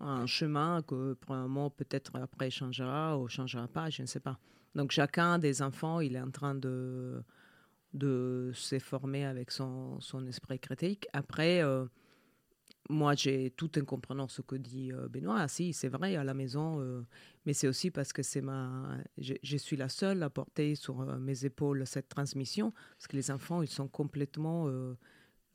un 0.00 0.26
chemin 0.26 0.82
que 0.82 1.14
probablement 1.14 1.70
peut-être 1.70 2.16
après 2.16 2.50
changera 2.50 3.18
ou 3.18 3.28
changera 3.28 3.68
pas, 3.68 3.90
je 3.90 4.02
ne 4.02 4.06
sais 4.06 4.20
pas. 4.20 4.38
Donc 4.74 4.92
chacun 4.92 5.38
des 5.38 5.62
enfants, 5.62 6.00
il 6.00 6.16
est 6.16 6.20
en 6.20 6.30
train 6.30 6.54
de, 6.54 7.22
de 7.92 8.50
se 8.54 8.78
former 8.78 9.24
avec 9.24 9.50
son, 9.50 10.00
son 10.00 10.26
esprit 10.26 10.58
critique. 10.58 11.06
Après, 11.12 11.62
moi, 12.90 13.14
j'ai 13.14 13.50
tout 13.50 13.78
en 13.78 13.84
comprenant 13.84 14.28
ce 14.28 14.42
que 14.42 14.56
dit 14.56 14.92
euh, 14.92 15.08
Benoît. 15.08 15.40
Ah, 15.40 15.48
si, 15.48 15.72
c'est 15.72 15.88
vrai, 15.88 16.16
à 16.16 16.24
la 16.24 16.34
maison, 16.34 16.80
euh, 16.80 17.02
mais 17.46 17.54
c'est 17.54 17.68
aussi 17.68 17.90
parce 17.90 18.12
que 18.12 18.22
c'est 18.22 18.40
ma, 18.40 18.98
je, 19.16 19.56
suis 19.56 19.76
la 19.76 19.88
seule 19.88 20.22
à 20.22 20.30
porter 20.30 20.74
sur 20.74 21.00
euh, 21.00 21.18
mes 21.18 21.44
épaules 21.44 21.86
cette 21.86 22.08
transmission, 22.08 22.72
parce 22.96 23.06
que 23.06 23.16
les 23.16 23.30
enfants, 23.30 23.62
ils 23.62 23.68
sont 23.68 23.88
complètement 23.88 24.68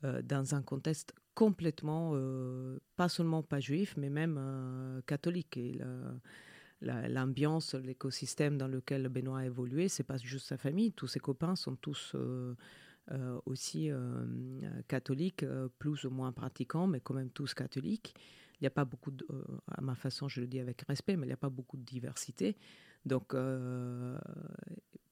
dans 0.02 0.54
un 0.54 0.62
contexte 0.62 1.14
complètement, 1.34 2.12
pas 2.96 3.08
seulement 3.08 3.42
pas 3.42 3.60
juif, 3.60 3.94
mais 3.96 4.08
même 4.08 5.02
catholique. 5.06 5.56
Et 5.56 5.80
l'ambiance, 6.80 7.74
l'écosystème 7.74 8.56
dans 8.56 8.68
lequel 8.68 9.08
Benoît 9.08 9.40
a 9.40 9.46
évolué, 9.46 9.88
c'est 9.88 10.04
pas 10.04 10.18
juste 10.18 10.46
sa 10.46 10.56
famille. 10.56 10.92
Tous 10.92 11.06
ses 11.06 11.20
copains 11.20 11.56
sont 11.56 11.76
tous 11.76 12.14
euh, 13.12 13.38
aussi 13.46 13.88
euh, 13.88 14.26
catholiques, 14.88 15.44
euh, 15.44 15.68
plus 15.78 16.04
ou 16.04 16.10
moins 16.10 16.32
pratiquants, 16.32 16.88
mais 16.88 16.98
quand 16.98 17.14
même 17.14 17.30
tous 17.30 17.54
catholiques. 17.54 18.16
Il 18.54 18.64
n'y 18.64 18.66
a 18.66 18.70
pas 18.70 18.84
beaucoup, 18.84 19.12
de, 19.12 19.24
à 19.70 19.80
ma 19.80 19.94
façon, 19.94 20.28
je 20.28 20.40
le 20.40 20.48
dis 20.48 20.58
avec 20.58 20.82
respect, 20.88 21.14
mais 21.16 21.22
il 21.22 21.28
n'y 21.28 21.32
a 21.32 21.36
pas 21.36 21.48
beaucoup 21.48 21.76
de 21.76 21.84
diversité. 21.84 22.56
Donc, 23.04 23.36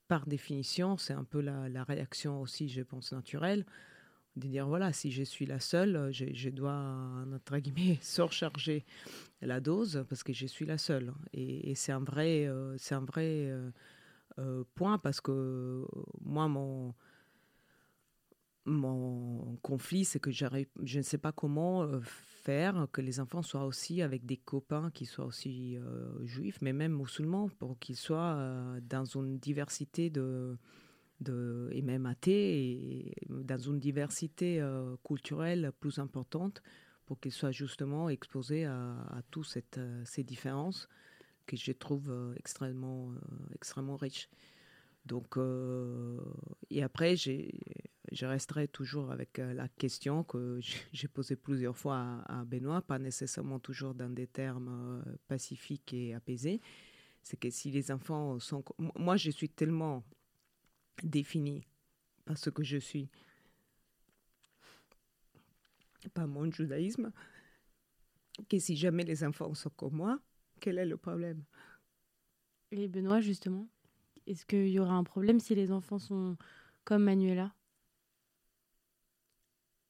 par 0.08 0.26
définition, 0.26 0.96
c'est 0.96 1.12
un 1.12 1.22
peu 1.22 1.40
la, 1.40 1.84
réaction 1.84 2.40
aussi, 2.40 2.68
je 2.68 2.82
pense, 2.82 3.12
naturelle, 3.12 3.64
de 4.34 4.48
dire 4.48 4.66
voilà, 4.66 4.92
si 4.92 5.12
je 5.12 5.22
suis 5.22 5.46
la 5.46 5.60
seule, 5.60 6.10
je, 6.10 6.48
dois, 6.48 7.24
entre 7.32 7.58
guillemets, 7.58 7.98
surcharger 8.02 8.84
la 9.40 9.60
dose 9.60 10.04
parce 10.08 10.24
que 10.24 10.32
je 10.32 10.46
suis 10.46 10.66
la 10.66 10.78
seule. 10.78 11.12
Et, 11.32 11.74
c'est 11.76 11.92
un 11.92 12.00
vrai, 12.00 12.50
c'est 12.78 12.94
un 12.94 13.04
vrai 13.04 13.52
point 14.74 14.98
parce 14.98 15.20
que 15.20 15.84
moi, 16.22 16.48
mon 16.48 16.94
mon 18.66 19.56
conflit, 19.62 20.04
c'est 20.04 20.20
que 20.20 20.30
je 20.30 20.98
ne 20.98 21.02
sais 21.02 21.18
pas 21.18 21.32
comment 21.32 21.82
euh, 21.82 22.00
faire 22.02 22.86
que 22.92 23.00
les 23.00 23.20
enfants 23.20 23.42
soient 23.42 23.66
aussi 23.66 24.00
avec 24.00 24.24
des 24.24 24.38
copains 24.38 24.90
qui 24.90 25.04
soient 25.04 25.26
aussi 25.26 25.76
euh, 25.76 26.24
juifs, 26.24 26.58
mais 26.62 26.72
même 26.72 26.96
musulmans, 26.96 27.48
pour 27.58 27.78
qu'ils 27.78 27.96
soient 27.96 28.36
euh, 28.36 28.80
dans 28.82 29.04
une 29.04 29.38
diversité 29.38 30.08
de, 30.08 30.56
de, 31.20 31.68
et 31.72 31.82
même 31.82 32.06
athées, 32.06 33.10
et 33.10 33.16
dans 33.28 33.58
une 33.58 33.78
diversité 33.78 34.66
culturelle 35.04 35.72
plus 35.80 35.98
importante, 35.98 36.62
pour 37.04 37.20
qu'ils 37.20 37.32
soient 37.32 37.52
justement 37.52 38.08
exposés 38.08 38.64
à, 38.64 38.92
à 39.10 39.22
toutes 39.30 39.58
ces 40.04 40.24
différences 40.24 40.88
que 41.44 41.56
je 41.56 41.72
trouve 41.72 42.34
extrêmement, 42.38 43.12
extrêmement 43.54 43.96
riches. 43.96 44.30
Donc, 45.06 45.36
et 46.70 46.82
après, 46.82 47.16
je 47.16 48.26
resterai 48.26 48.68
toujours 48.68 49.10
avec 49.10 49.38
euh, 49.38 49.52
la 49.54 49.68
question 49.68 50.24
que 50.24 50.60
j'ai 50.92 51.08
posée 51.08 51.36
plusieurs 51.36 51.76
fois 51.76 52.22
à, 52.26 52.44
Benoît, 52.44 52.80
pas 52.80 52.98
nécessairement 52.98 53.58
toujours 53.58 53.94
dans 53.94 54.08
des 54.08 54.26
termes 54.26 55.02
euh, 55.06 55.16
pacifiques 55.26 55.92
et 55.92 56.14
apaisés. 56.14 56.60
C'est 57.22 57.38
que 57.38 57.50
si 57.50 57.70
les 57.70 57.90
enfants 57.90 58.38
sont... 58.38 58.64
Moi, 58.96 59.16
je 59.16 59.30
suis 59.30 59.48
tellement 59.48 60.04
définie 61.02 61.66
par 62.24 62.38
ce 62.38 62.50
que 62.50 62.62
je 62.62 62.78
suis 62.78 63.08
pas 66.12 66.26
mon 66.26 66.50
judaïsme, 66.50 67.12
que 68.48 68.58
si 68.58 68.76
jamais 68.76 69.04
les 69.04 69.24
enfants 69.24 69.54
sont 69.54 69.70
comme 69.70 69.94
moi, 69.94 70.20
quel 70.60 70.78
est 70.78 70.84
le 70.84 70.98
problème? 70.98 71.42
Et 72.70 72.88
Benoît, 72.88 73.20
justement, 73.22 73.66
est-ce 74.26 74.46
qu'il 74.46 74.68
y 74.68 74.78
aura 74.78 74.94
un 74.94 75.04
problème 75.04 75.40
si 75.40 75.54
les 75.54 75.72
enfants 75.72 75.98
sont 75.98 76.36
comme 76.84 77.04
Manuela? 77.04 77.52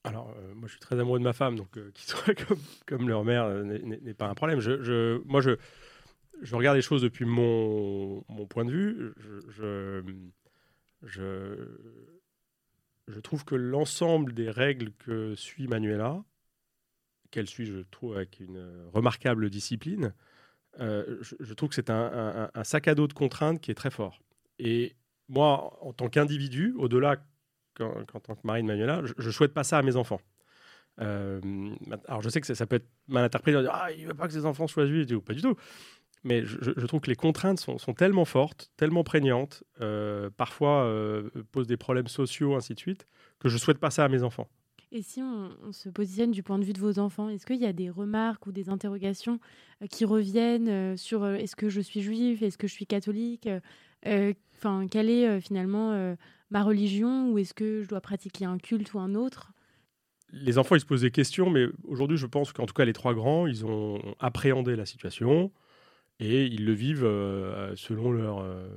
Alors, 0.04 0.34
euh, 0.36 0.54
moi, 0.54 0.66
je 0.66 0.72
suis 0.72 0.80
très 0.80 1.00
amoureux 1.00 1.18
de 1.18 1.24
ma 1.24 1.32
femme, 1.32 1.56
donc 1.56 1.76
euh, 1.78 1.90
qu'ils 1.94 2.08
soient 2.08 2.34
comme, 2.86 3.08
leur 3.08 3.24
mère 3.24 3.44
euh, 3.44 3.64
n'est 3.64 4.14
pas 4.14 4.28
un 4.28 4.34
problème. 4.34 4.60
Moi, 5.24 5.40
je, 5.40 5.56
regarde 6.54 6.76
les 6.76 6.82
choses 6.82 7.02
depuis 7.02 7.24
mon, 7.24 8.22
point 8.50 8.66
de 8.66 8.70
vue. 8.70 9.14
Je 13.06 13.20
trouve 13.20 13.44
que 13.44 13.54
l'ensemble 13.54 14.34
des 14.34 14.50
règles 14.50 14.92
que 14.92 15.34
suit 15.34 15.68
Manuela, 15.68 16.22
qu'elle 17.30 17.48
suit, 17.48 17.66
je 17.66 17.80
trouve, 17.90 18.16
avec 18.16 18.40
une 18.40 18.62
remarquable 18.92 19.48
discipline, 19.48 20.12
je, 20.78 21.54
trouve 21.54 21.68
que 21.68 21.74
c'est 21.74 21.90
un, 21.90 22.50
sac 22.62 22.88
à 22.88 22.94
dos 22.94 23.06
de 23.06 23.12
contraintes 23.12 23.60
qui 23.60 23.70
est 23.70 23.74
très 23.74 23.90
fort. 23.90 24.20
Et 24.58 24.94
moi, 25.28 25.78
en 25.80 25.92
tant 25.92 26.08
qu'individu, 26.08 26.74
au-delà 26.78 27.16
qu'en 27.74 28.04
tant 28.04 28.34
que 28.34 28.46
mari 28.46 28.62
de 28.62 28.66
Manuela, 28.66 29.02
je 29.18 29.26
ne 29.26 29.32
souhaite 29.32 29.52
pas 29.52 29.64
ça 29.64 29.78
à 29.78 29.82
mes 29.82 29.96
enfants. 29.96 30.20
Euh, 31.00 31.40
alors 32.06 32.22
je 32.22 32.28
sais 32.28 32.40
que 32.40 32.54
ça, 32.54 32.66
peut 32.66 32.76
être 32.76 32.88
mal 33.08 33.24
interprété, 33.24 33.66
ah, 33.70 33.88
il 33.90 34.04
ne 34.04 34.08
veut 34.08 34.14
pas 34.14 34.28
que 34.28 34.32
ses 34.32 34.46
enfants 34.46 34.68
soient 34.68 34.86
juifs, 34.86 35.08
pas 35.20 35.34
du 35.34 35.42
tout. 35.42 35.56
Mais 36.22 36.42
je, 36.46 36.86
trouve 36.86 37.00
que 37.00 37.10
les 37.10 37.16
contraintes 37.16 37.60
sont, 37.60 37.76
tellement 37.92 38.24
fortes, 38.24 38.72
tellement 38.78 39.04
prégnantes, 39.04 39.62
euh, 39.82 40.30
parfois 40.34 40.84
euh, 40.84 41.28
posent 41.52 41.66
des 41.66 41.76
problèmes 41.76 42.06
sociaux, 42.06 42.54
ainsi 42.54 42.72
de 42.72 42.78
suite, 42.78 43.06
que 43.40 43.50
je 43.50 43.58
souhaite 43.58 43.78
pas 43.78 43.90
ça 43.90 44.04
à 44.04 44.08
mes 44.08 44.22
enfants. 44.22 44.48
Et 44.96 45.02
si 45.02 45.20
on, 45.20 45.72
se 45.72 45.88
positionne 45.88 46.30
du 46.30 46.44
point 46.44 46.56
de 46.56 46.64
vue 46.64 46.72
de 46.72 46.78
vos 46.78 47.00
enfants, 47.00 47.28
est-ce 47.28 47.44
qu'il 47.46 47.60
y 47.60 47.66
a 47.66 47.72
des 47.72 47.90
remarques 47.90 48.46
ou 48.46 48.52
des 48.52 48.68
interrogations 48.68 49.40
qui 49.90 50.04
reviennent 50.04 50.96
sur 50.96 51.26
est-ce 51.26 51.56
que 51.56 51.68
je 51.68 51.80
suis 51.80 52.00
juif, 52.00 52.42
est-ce 52.42 52.56
que 52.56 52.68
je 52.68 52.72
suis 52.72 52.86
catholique 52.86 53.48
Enfin, 54.06 54.86
quelle 54.88 55.10
est 55.10 55.40
finalement 55.40 56.16
ma 56.52 56.62
religion 56.62 57.32
ou 57.32 57.38
est-ce 57.38 57.54
que 57.54 57.82
je 57.82 57.88
dois 57.88 58.00
pratiquer 58.00 58.44
un 58.44 58.56
culte 58.56 58.94
ou 58.94 59.00
un 59.00 59.16
autre? 59.16 59.52
Les 60.30 60.58
enfants, 60.58 60.76
ils 60.76 60.80
se 60.80 60.86
posent 60.86 61.02
des 61.02 61.10
questions, 61.10 61.50
mais 61.50 61.66
aujourd'hui, 61.82 62.16
je 62.16 62.26
pense 62.26 62.52
qu'en 62.52 62.66
tout 62.66 62.74
cas, 62.74 62.84
les 62.84 62.92
trois 62.92 63.14
grands, 63.14 63.48
ils 63.48 63.66
ont 63.66 64.00
appréhendé 64.20 64.76
la 64.76 64.86
situation 64.86 65.50
et 66.20 66.44
ils 66.46 66.64
le 66.64 66.72
vivent 66.72 67.04
euh, 67.04 67.74
selon 67.76 68.12
leur, 68.12 68.38
euh, 68.40 68.68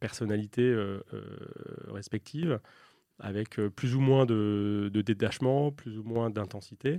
personnalité 0.00 0.62
euh, 0.62 1.00
respective, 1.88 2.60
avec 3.20 3.56
plus 3.76 3.94
ou 3.94 4.00
moins 4.00 4.26
de, 4.26 4.90
détachement, 4.92 5.70
plus 5.70 5.98
ou 5.98 6.02
moins 6.02 6.30
d'intensité. 6.30 6.98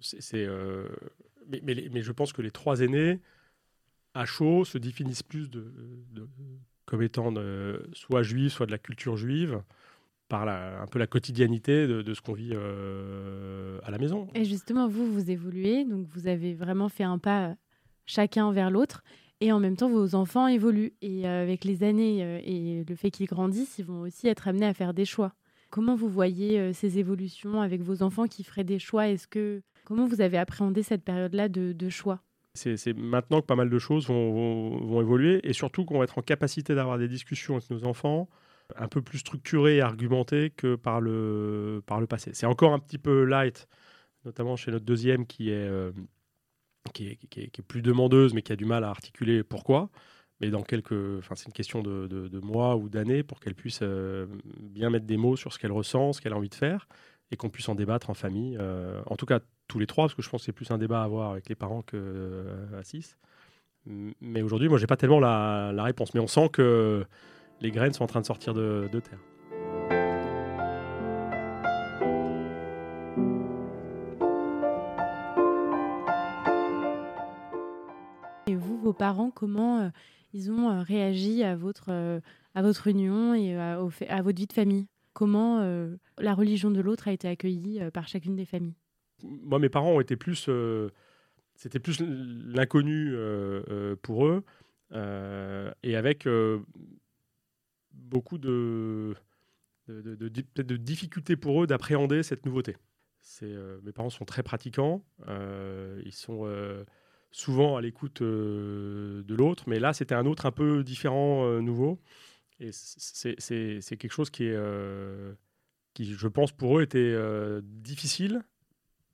C'est, 0.00 0.46
mais, 1.48 1.60
mais, 1.64 2.02
je 2.02 2.12
pense 2.12 2.32
que 2.32 2.42
les 2.42 2.50
trois 2.50 2.80
aînés, 2.80 3.20
à 4.14 4.24
chaud, 4.24 4.64
se 4.64 4.78
définissent 4.78 5.22
plus 5.22 5.50
de, 5.50 5.64
comme 6.86 7.02
étant 7.02 7.32
soit 7.92 8.22
juif, 8.22 8.52
soit 8.52 8.66
de 8.66 8.72
la 8.72 8.78
culture 8.78 9.16
juive, 9.16 9.62
par 10.30 10.48
un 10.48 10.86
peu 10.86 10.98
la 10.98 11.08
quotidiennité 11.08 11.86
de, 11.86 12.14
ce 12.14 12.20
qu'on 12.22 12.32
vit 12.32 12.52
euh, 12.54 13.80
à 13.82 13.90
la 13.90 13.98
maison. 13.98 14.28
Et 14.34 14.44
justement, 14.44 14.88
vous, 14.88 15.12
vous 15.12 15.30
évoluez, 15.30 15.84
donc 15.84 16.06
vous 16.06 16.28
avez 16.28 16.54
vraiment 16.54 16.88
fait 16.88 17.02
un 17.02 17.18
pas 17.18 17.56
chacun 18.06 18.52
vers 18.52 18.70
l'autre, 18.70 19.02
et 19.40 19.52
en 19.52 19.60
même 19.60 19.76
temps, 19.76 19.90
vos 19.90 20.14
enfants 20.14 20.46
évoluent. 20.46 20.92
Et 21.02 21.26
euh, 21.26 21.42
avec 21.42 21.64
les 21.64 21.82
années 21.82 22.22
euh, 22.22 22.40
et 22.44 22.84
le 22.88 22.94
fait 22.94 23.10
qu'ils 23.10 23.26
grandissent, 23.26 23.78
ils 23.78 23.84
vont 23.84 24.02
aussi 24.02 24.28
être 24.28 24.48
amenés 24.48 24.66
à 24.66 24.74
faire 24.74 24.94
des 24.94 25.04
choix. 25.04 25.32
Comment 25.70 25.94
vous 25.94 26.08
voyez 26.08 26.72
ces 26.72 26.98
évolutions 26.98 27.60
avec 27.60 27.80
vos 27.80 28.02
enfants 28.02 28.26
qui 28.26 28.42
feraient 28.42 28.64
des 28.64 28.80
choix? 28.80 29.06
Est-ce 29.06 29.28
que 29.28 29.62
comment 29.84 30.06
vous 30.06 30.20
avez 30.20 30.36
appréhendé 30.36 30.82
cette 30.82 31.04
période-là 31.04 31.48
de 31.48 31.88
choix? 31.88 32.20
C'est 32.54 32.92
maintenant 32.94 33.40
que 33.40 33.46
pas 33.46 33.54
mal 33.54 33.70
de 33.70 33.78
choses 33.78 34.08
vont, 34.08 35.00
évoluer 35.00 35.40
et 35.44 35.52
surtout 35.52 35.84
qu'on 35.84 35.98
va 35.98 36.04
être 36.04 36.18
en 36.18 36.22
capacité 36.22 36.74
d'avoir 36.74 36.98
des 36.98 37.08
discussions 37.08 37.56
avec 37.56 37.70
nos 37.70 37.84
enfants 37.84 38.28
un 38.76 38.88
peu 38.88 39.02
plus 39.02 39.18
structurées 39.18 39.76
et 39.76 39.80
argumentées 39.80 40.50
que 40.50 40.74
par 40.76 41.00
le, 41.00 41.82
par 41.86 42.00
le 42.00 42.06
passé. 42.06 42.30
C'est 42.34 42.46
encore 42.46 42.72
un 42.72 42.78
petit 42.78 42.98
peu 42.98 43.24
light, 43.24 43.68
notamment 44.24 44.56
chez 44.56 44.70
notre 44.70 44.84
deuxième 44.84 45.26
qui 45.26 45.50
est, 45.50 45.54
euh, 45.68 45.92
qui, 46.92 47.08
est, 47.08 47.62
plus 47.62 47.82
demandeuse 47.82 48.34
mais 48.34 48.42
qui 48.42 48.52
a 48.52 48.56
du 48.56 48.64
mal 48.64 48.84
à 48.84 48.90
articuler 48.90 49.42
pourquoi. 49.42 49.90
Mais 50.40 50.48
dans 50.48 50.62
quelques, 50.62 51.18
enfin 51.18 51.34
c'est 51.34 51.46
une 51.46 51.52
question 51.52 51.82
de, 51.82 52.40
mois 52.40 52.76
ou 52.76 52.88
d'années 52.88 53.22
pour 53.22 53.40
qu'elle 53.40 53.54
puisse 53.54 53.80
euh, 53.82 54.26
bien 54.58 54.90
mettre 54.90 55.06
des 55.06 55.18
mots 55.18 55.36
sur 55.36 55.52
ce 55.52 55.58
qu'elle 55.58 55.72
ressent, 55.72 56.14
ce 56.14 56.20
qu'elle 56.20 56.32
a 56.32 56.36
envie 56.36 56.48
de 56.48 56.54
faire 56.54 56.88
et 57.30 57.36
qu'on 57.36 57.50
puisse 57.50 57.68
en 57.68 57.74
débattre 57.74 58.10
en 58.10 58.14
famille. 58.14 58.56
Euh, 58.58 59.02
en 59.06 59.16
tout 59.16 59.26
cas, 59.26 59.40
tous 59.68 59.78
les 59.78 59.86
trois, 59.86 60.04
parce 60.04 60.14
que 60.14 60.22
je 60.22 60.28
pense 60.28 60.42
que 60.42 60.46
c'est 60.46 60.52
plus 60.52 60.70
un 60.70 60.78
débat 60.78 61.02
à 61.02 61.04
avoir 61.04 61.30
avec 61.30 61.48
les 61.48 61.54
parents 61.54 61.82
qu'à 61.82 61.96
euh, 61.96 62.82
6. 62.82 63.16
Mais 63.86 64.42
aujourd'hui, 64.42 64.68
moi, 64.68 64.78
j'ai 64.78 64.86
pas 64.86 64.96
tellement 64.96 65.20
la, 65.20 65.82
réponse. 65.82 66.12
Mais 66.14 66.20
on 66.20 66.26
sent 66.26 66.48
que 66.52 67.04
les 67.60 67.70
graines 67.70 67.92
sont 67.92 68.04
en 68.04 68.08
train 68.08 68.20
de 68.20 68.26
sortir 68.26 68.52
de, 68.52 68.88
terre. 68.92 69.18
Parents, 78.92 79.30
comment 79.30 79.80
euh, 79.80 79.88
ils 80.32 80.50
ont 80.50 80.82
réagi 80.82 81.42
à 81.42 81.56
votre, 81.56 81.90
à 82.54 82.62
votre 82.62 82.86
union 82.86 83.34
et 83.34 83.56
à, 83.56 83.78
votre 84.22 84.38
vie 84.38 84.46
de 84.46 84.52
famille? 84.52 84.86
Comment 85.12 85.60
la 86.18 86.34
religion 86.34 86.70
de 86.70 86.80
l'autre 86.80 87.08
a 87.08 87.12
été 87.12 87.26
accueillie 87.26 87.80
par 87.92 88.06
chacune 88.06 88.36
des 88.36 88.44
familles? 88.44 88.76
Moi, 89.22 89.58
mes 89.58 89.68
parents 89.68 89.92
ont 89.92 90.00
été 90.00 90.16
plus. 90.16 90.46
Euh, 90.48 90.90
c'était 91.54 91.78
plus 91.78 92.00
l'inconnu 92.00 93.12
euh, 93.12 93.62
euh, 93.68 93.96
pour 94.00 94.26
eux. 94.26 94.42
et 95.82 95.96
avec 95.96 96.26
beaucoup 97.92 98.38
de, 98.38 99.14
de, 99.88 100.14
de, 100.14 100.62
de, 100.62 100.76
difficultés 100.76 101.36
pour 101.36 101.62
eux 101.62 101.66
d'appréhender 101.66 102.22
cette 102.22 102.46
nouveauté. 102.46 102.76
mes 103.42 103.92
parents 103.92 104.10
sont 104.10 104.24
très 104.24 104.42
pratiquants. 104.42 105.04
ils 105.28 106.14
sont 106.14 106.46
souvent 107.30 107.76
à 107.76 107.80
l'écoute 107.80 108.22
de 108.22 109.34
l'autre. 109.34 109.64
Mais 109.66 109.78
là, 109.78 109.92
c'était 109.92 110.14
un 110.14 110.26
autre 110.26 110.46
un 110.46 110.52
peu 110.52 110.82
différent, 110.82 111.60
nouveau. 111.60 111.98
Et 112.58 112.70
c'est 112.72 113.96
quelque 113.96 114.12
chose 114.12 114.30
qui, 114.30 114.44
est, 114.44 114.58
qui, 115.94 116.12
je 116.12 116.28
pense, 116.28 116.52
pour 116.52 116.78
eux 116.78 116.82
était 116.82 117.16
difficile 117.62 118.42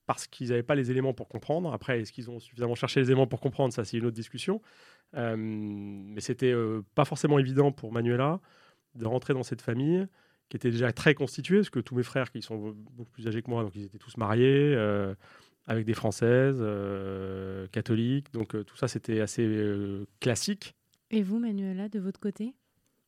parce 0.07 0.26
qu'ils 0.26 0.48
n'avaient 0.48 0.62
pas 0.62 0.76
les 0.76 0.90
éléments 0.90 1.12
pour 1.12 1.29
comprendre. 1.29 1.72
Après, 1.72 2.00
est-ce 2.00 2.12
qu'ils 2.12 2.31
ont 2.31 2.38
suffisamment 2.38 2.74
cherché 2.74 3.00
les 3.00 3.07
éléments 3.07 3.26
pour 3.26 3.40
comprendre? 3.40 3.72
Ça, 3.74 3.85
c'est 3.85 3.98
une 3.98 4.07
autre 4.07 4.14
discussion. 4.14 4.62
Euh, 5.14 5.37
mais 5.37 6.20
c'était 6.20 6.52
euh, 6.52 6.83
pas 6.94 7.05
forcément 7.05 7.38
évident 7.38 7.72
pour 7.72 7.92
Manuela 7.92 8.40
de 8.94 9.07
rentrer 9.07 9.35
dans 9.35 9.42
cette 9.42 9.62
famille 9.62 10.07
qui 10.48 10.57
était 10.57 10.70
déjà 10.70 10.92
très 10.92 11.14
constituée, 11.14 11.57
parce 11.59 11.70
que 11.70 11.81
tous 11.81 11.96
mes 11.96 12.05
frères, 12.05 12.31
qui 12.31 12.40
sont 12.40 12.76
beaucoup 12.92 13.11
plus 13.11 13.26
âgés 13.26 13.42
que 13.42 13.50
moi, 13.50 13.64
donc 13.64 13.74
ils 13.74 13.85
étaient 13.85 13.98
tous 13.98 14.16
mariés, 14.16 14.74
euh, 14.76 15.12
avec 15.66 15.85
des 15.85 15.94
Françaises, 15.94 16.62
catholiques. 17.72 18.33
Donc 18.33 18.64
tout 18.64 18.76
ça, 18.76 18.88
c'était 18.88 19.20
assez 19.20 19.46
classique. 20.20 20.74
Et 21.11 21.22
vous, 21.22 21.38
Manuela, 21.38 21.88
de 21.88 21.98
votre 21.98 22.20
côté? 22.20 22.55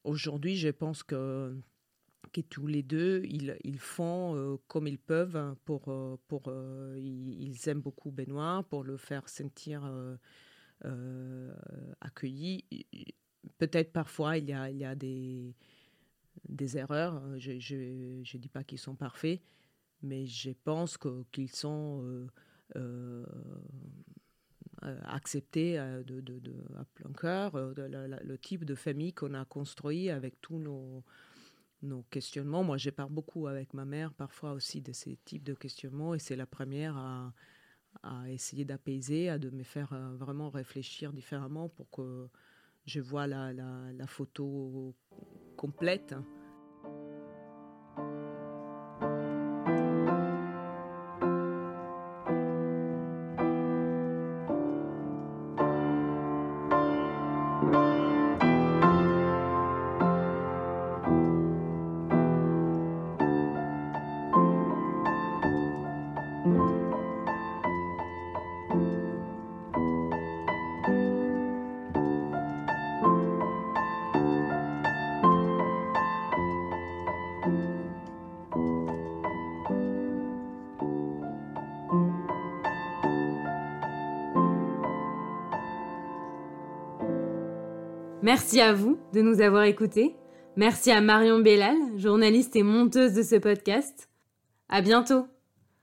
Aujourd'hui, 0.04 0.56
je 0.56 0.68
pense 0.68 1.02
que 1.02 1.54
que 2.32 2.40
tous 2.40 2.66
les 2.66 2.82
deux, 2.82 3.22
ils, 3.24 3.56
ils 3.64 3.78
font 3.78 4.34
euh, 4.36 4.56
comme 4.68 4.86
ils 4.86 4.98
peuvent 4.98 5.36
hein, 5.36 5.56
pour... 5.64 5.88
Euh, 5.88 6.16
pour 6.28 6.42
euh, 6.48 6.94
ils, 6.98 7.68
aiment 7.68 7.80
beaucoup 7.80 8.10
Benoît 8.10 8.64
pour 8.68 8.84
le 8.84 8.96
faire 8.96 9.28
sentir 9.28 9.90
accueilli. 12.00 12.64
Peut-être 13.58 13.92
parfois 13.92 14.38
il 14.38 14.48
y 14.48 14.52
a, 14.52 14.70
il 14.70 14.76
y 14.76 14.84
a 14.84 14.94
des, 14.94 15.54
des 16.48 16.78
erreurs. 16.78 17.20
Je 17.38 17.52
ne 17.52 18.38
dis 18.38 18.48
pas 18.48 18.62
qu'ils 18.62 18.78
sont 18.78 18.94
parfaits, 18.94 19.40
mais 20.02 20.26
je 20.26 20.50
pense 20.64 20.96
qu'ils 21.32 21.50
sont 21.50 22.28
de, 22.74 23.24
de, 26.02 26.38
de, 26.38 26.54
à 26.78 26.84
plein 26.94 27.12
cœur, 27.12 27.52
le 27.56 28.36
type 28.38 28.64
de 28.64 28.74
famille 28.74 29.12
qu'on 29.12 29.34
a 29.34 29.44
construit 29.44 30.10
avec 30.10 30.40
tous 30.40 30.58
nos 31.82 32.02
questionnements. 32.10 32.64
Moi, 32.64 32.76
je 32.76 32.90
parle 32.90 33.12
beaucoup 33.12 33.46
avec 33.46 33.74
ma 33.74 33.84
mère 33.84 34.12
parfois 34.14 34.52
aussi 34.52 34.80
de 34.80 34.92
ces 34.92 35.16
types 35.24 35.44
de 35.44 35.54
questionnements 35.54 36.14
et 36.14 36.18
c'est 36.18 36.36
la 36.36 36.46
première 36.46 36.96
à, 36.96 37.32
essayer 38.28 38.64
d'apaiser, 38.64 39.28
à 39.28 39.38
de 39.38 39.50
me 39.50 39.64
faire 39.64 39.92
euh, 39.92 40.14
vraiment 40.14 40.50
réfléchir 40.50 41.12
différemment 41.12 41.68
pour 41.68 41.90
que 41.90 42.28
je 42.86 43.00
vois 43.00 43.26
la, 43.26 43.52
la 43.52 44.06
photo 44.06 44.94
complète. 45.56 46.14
Merci 88.28 88.60
à 88.60 88.74
vous 88.74 88.98
de 89.14 89.22
nous 89.22 89.40
avoir 89.40 89.62
écoutés. 89.62 90.14
Merci 90.54 90.90
à 90.90 91.00
Marion 91.00 91.38
Bellal, 91.38 91.78
journaliste 91.96 92.56
et 92.56 92.62
monteuse 92.62 93.14
de 93.14 93.22
ce 93.22 93.36
podcast. 93.36 94.10
À 94.68 94.82
bientôt! 94.82 95.24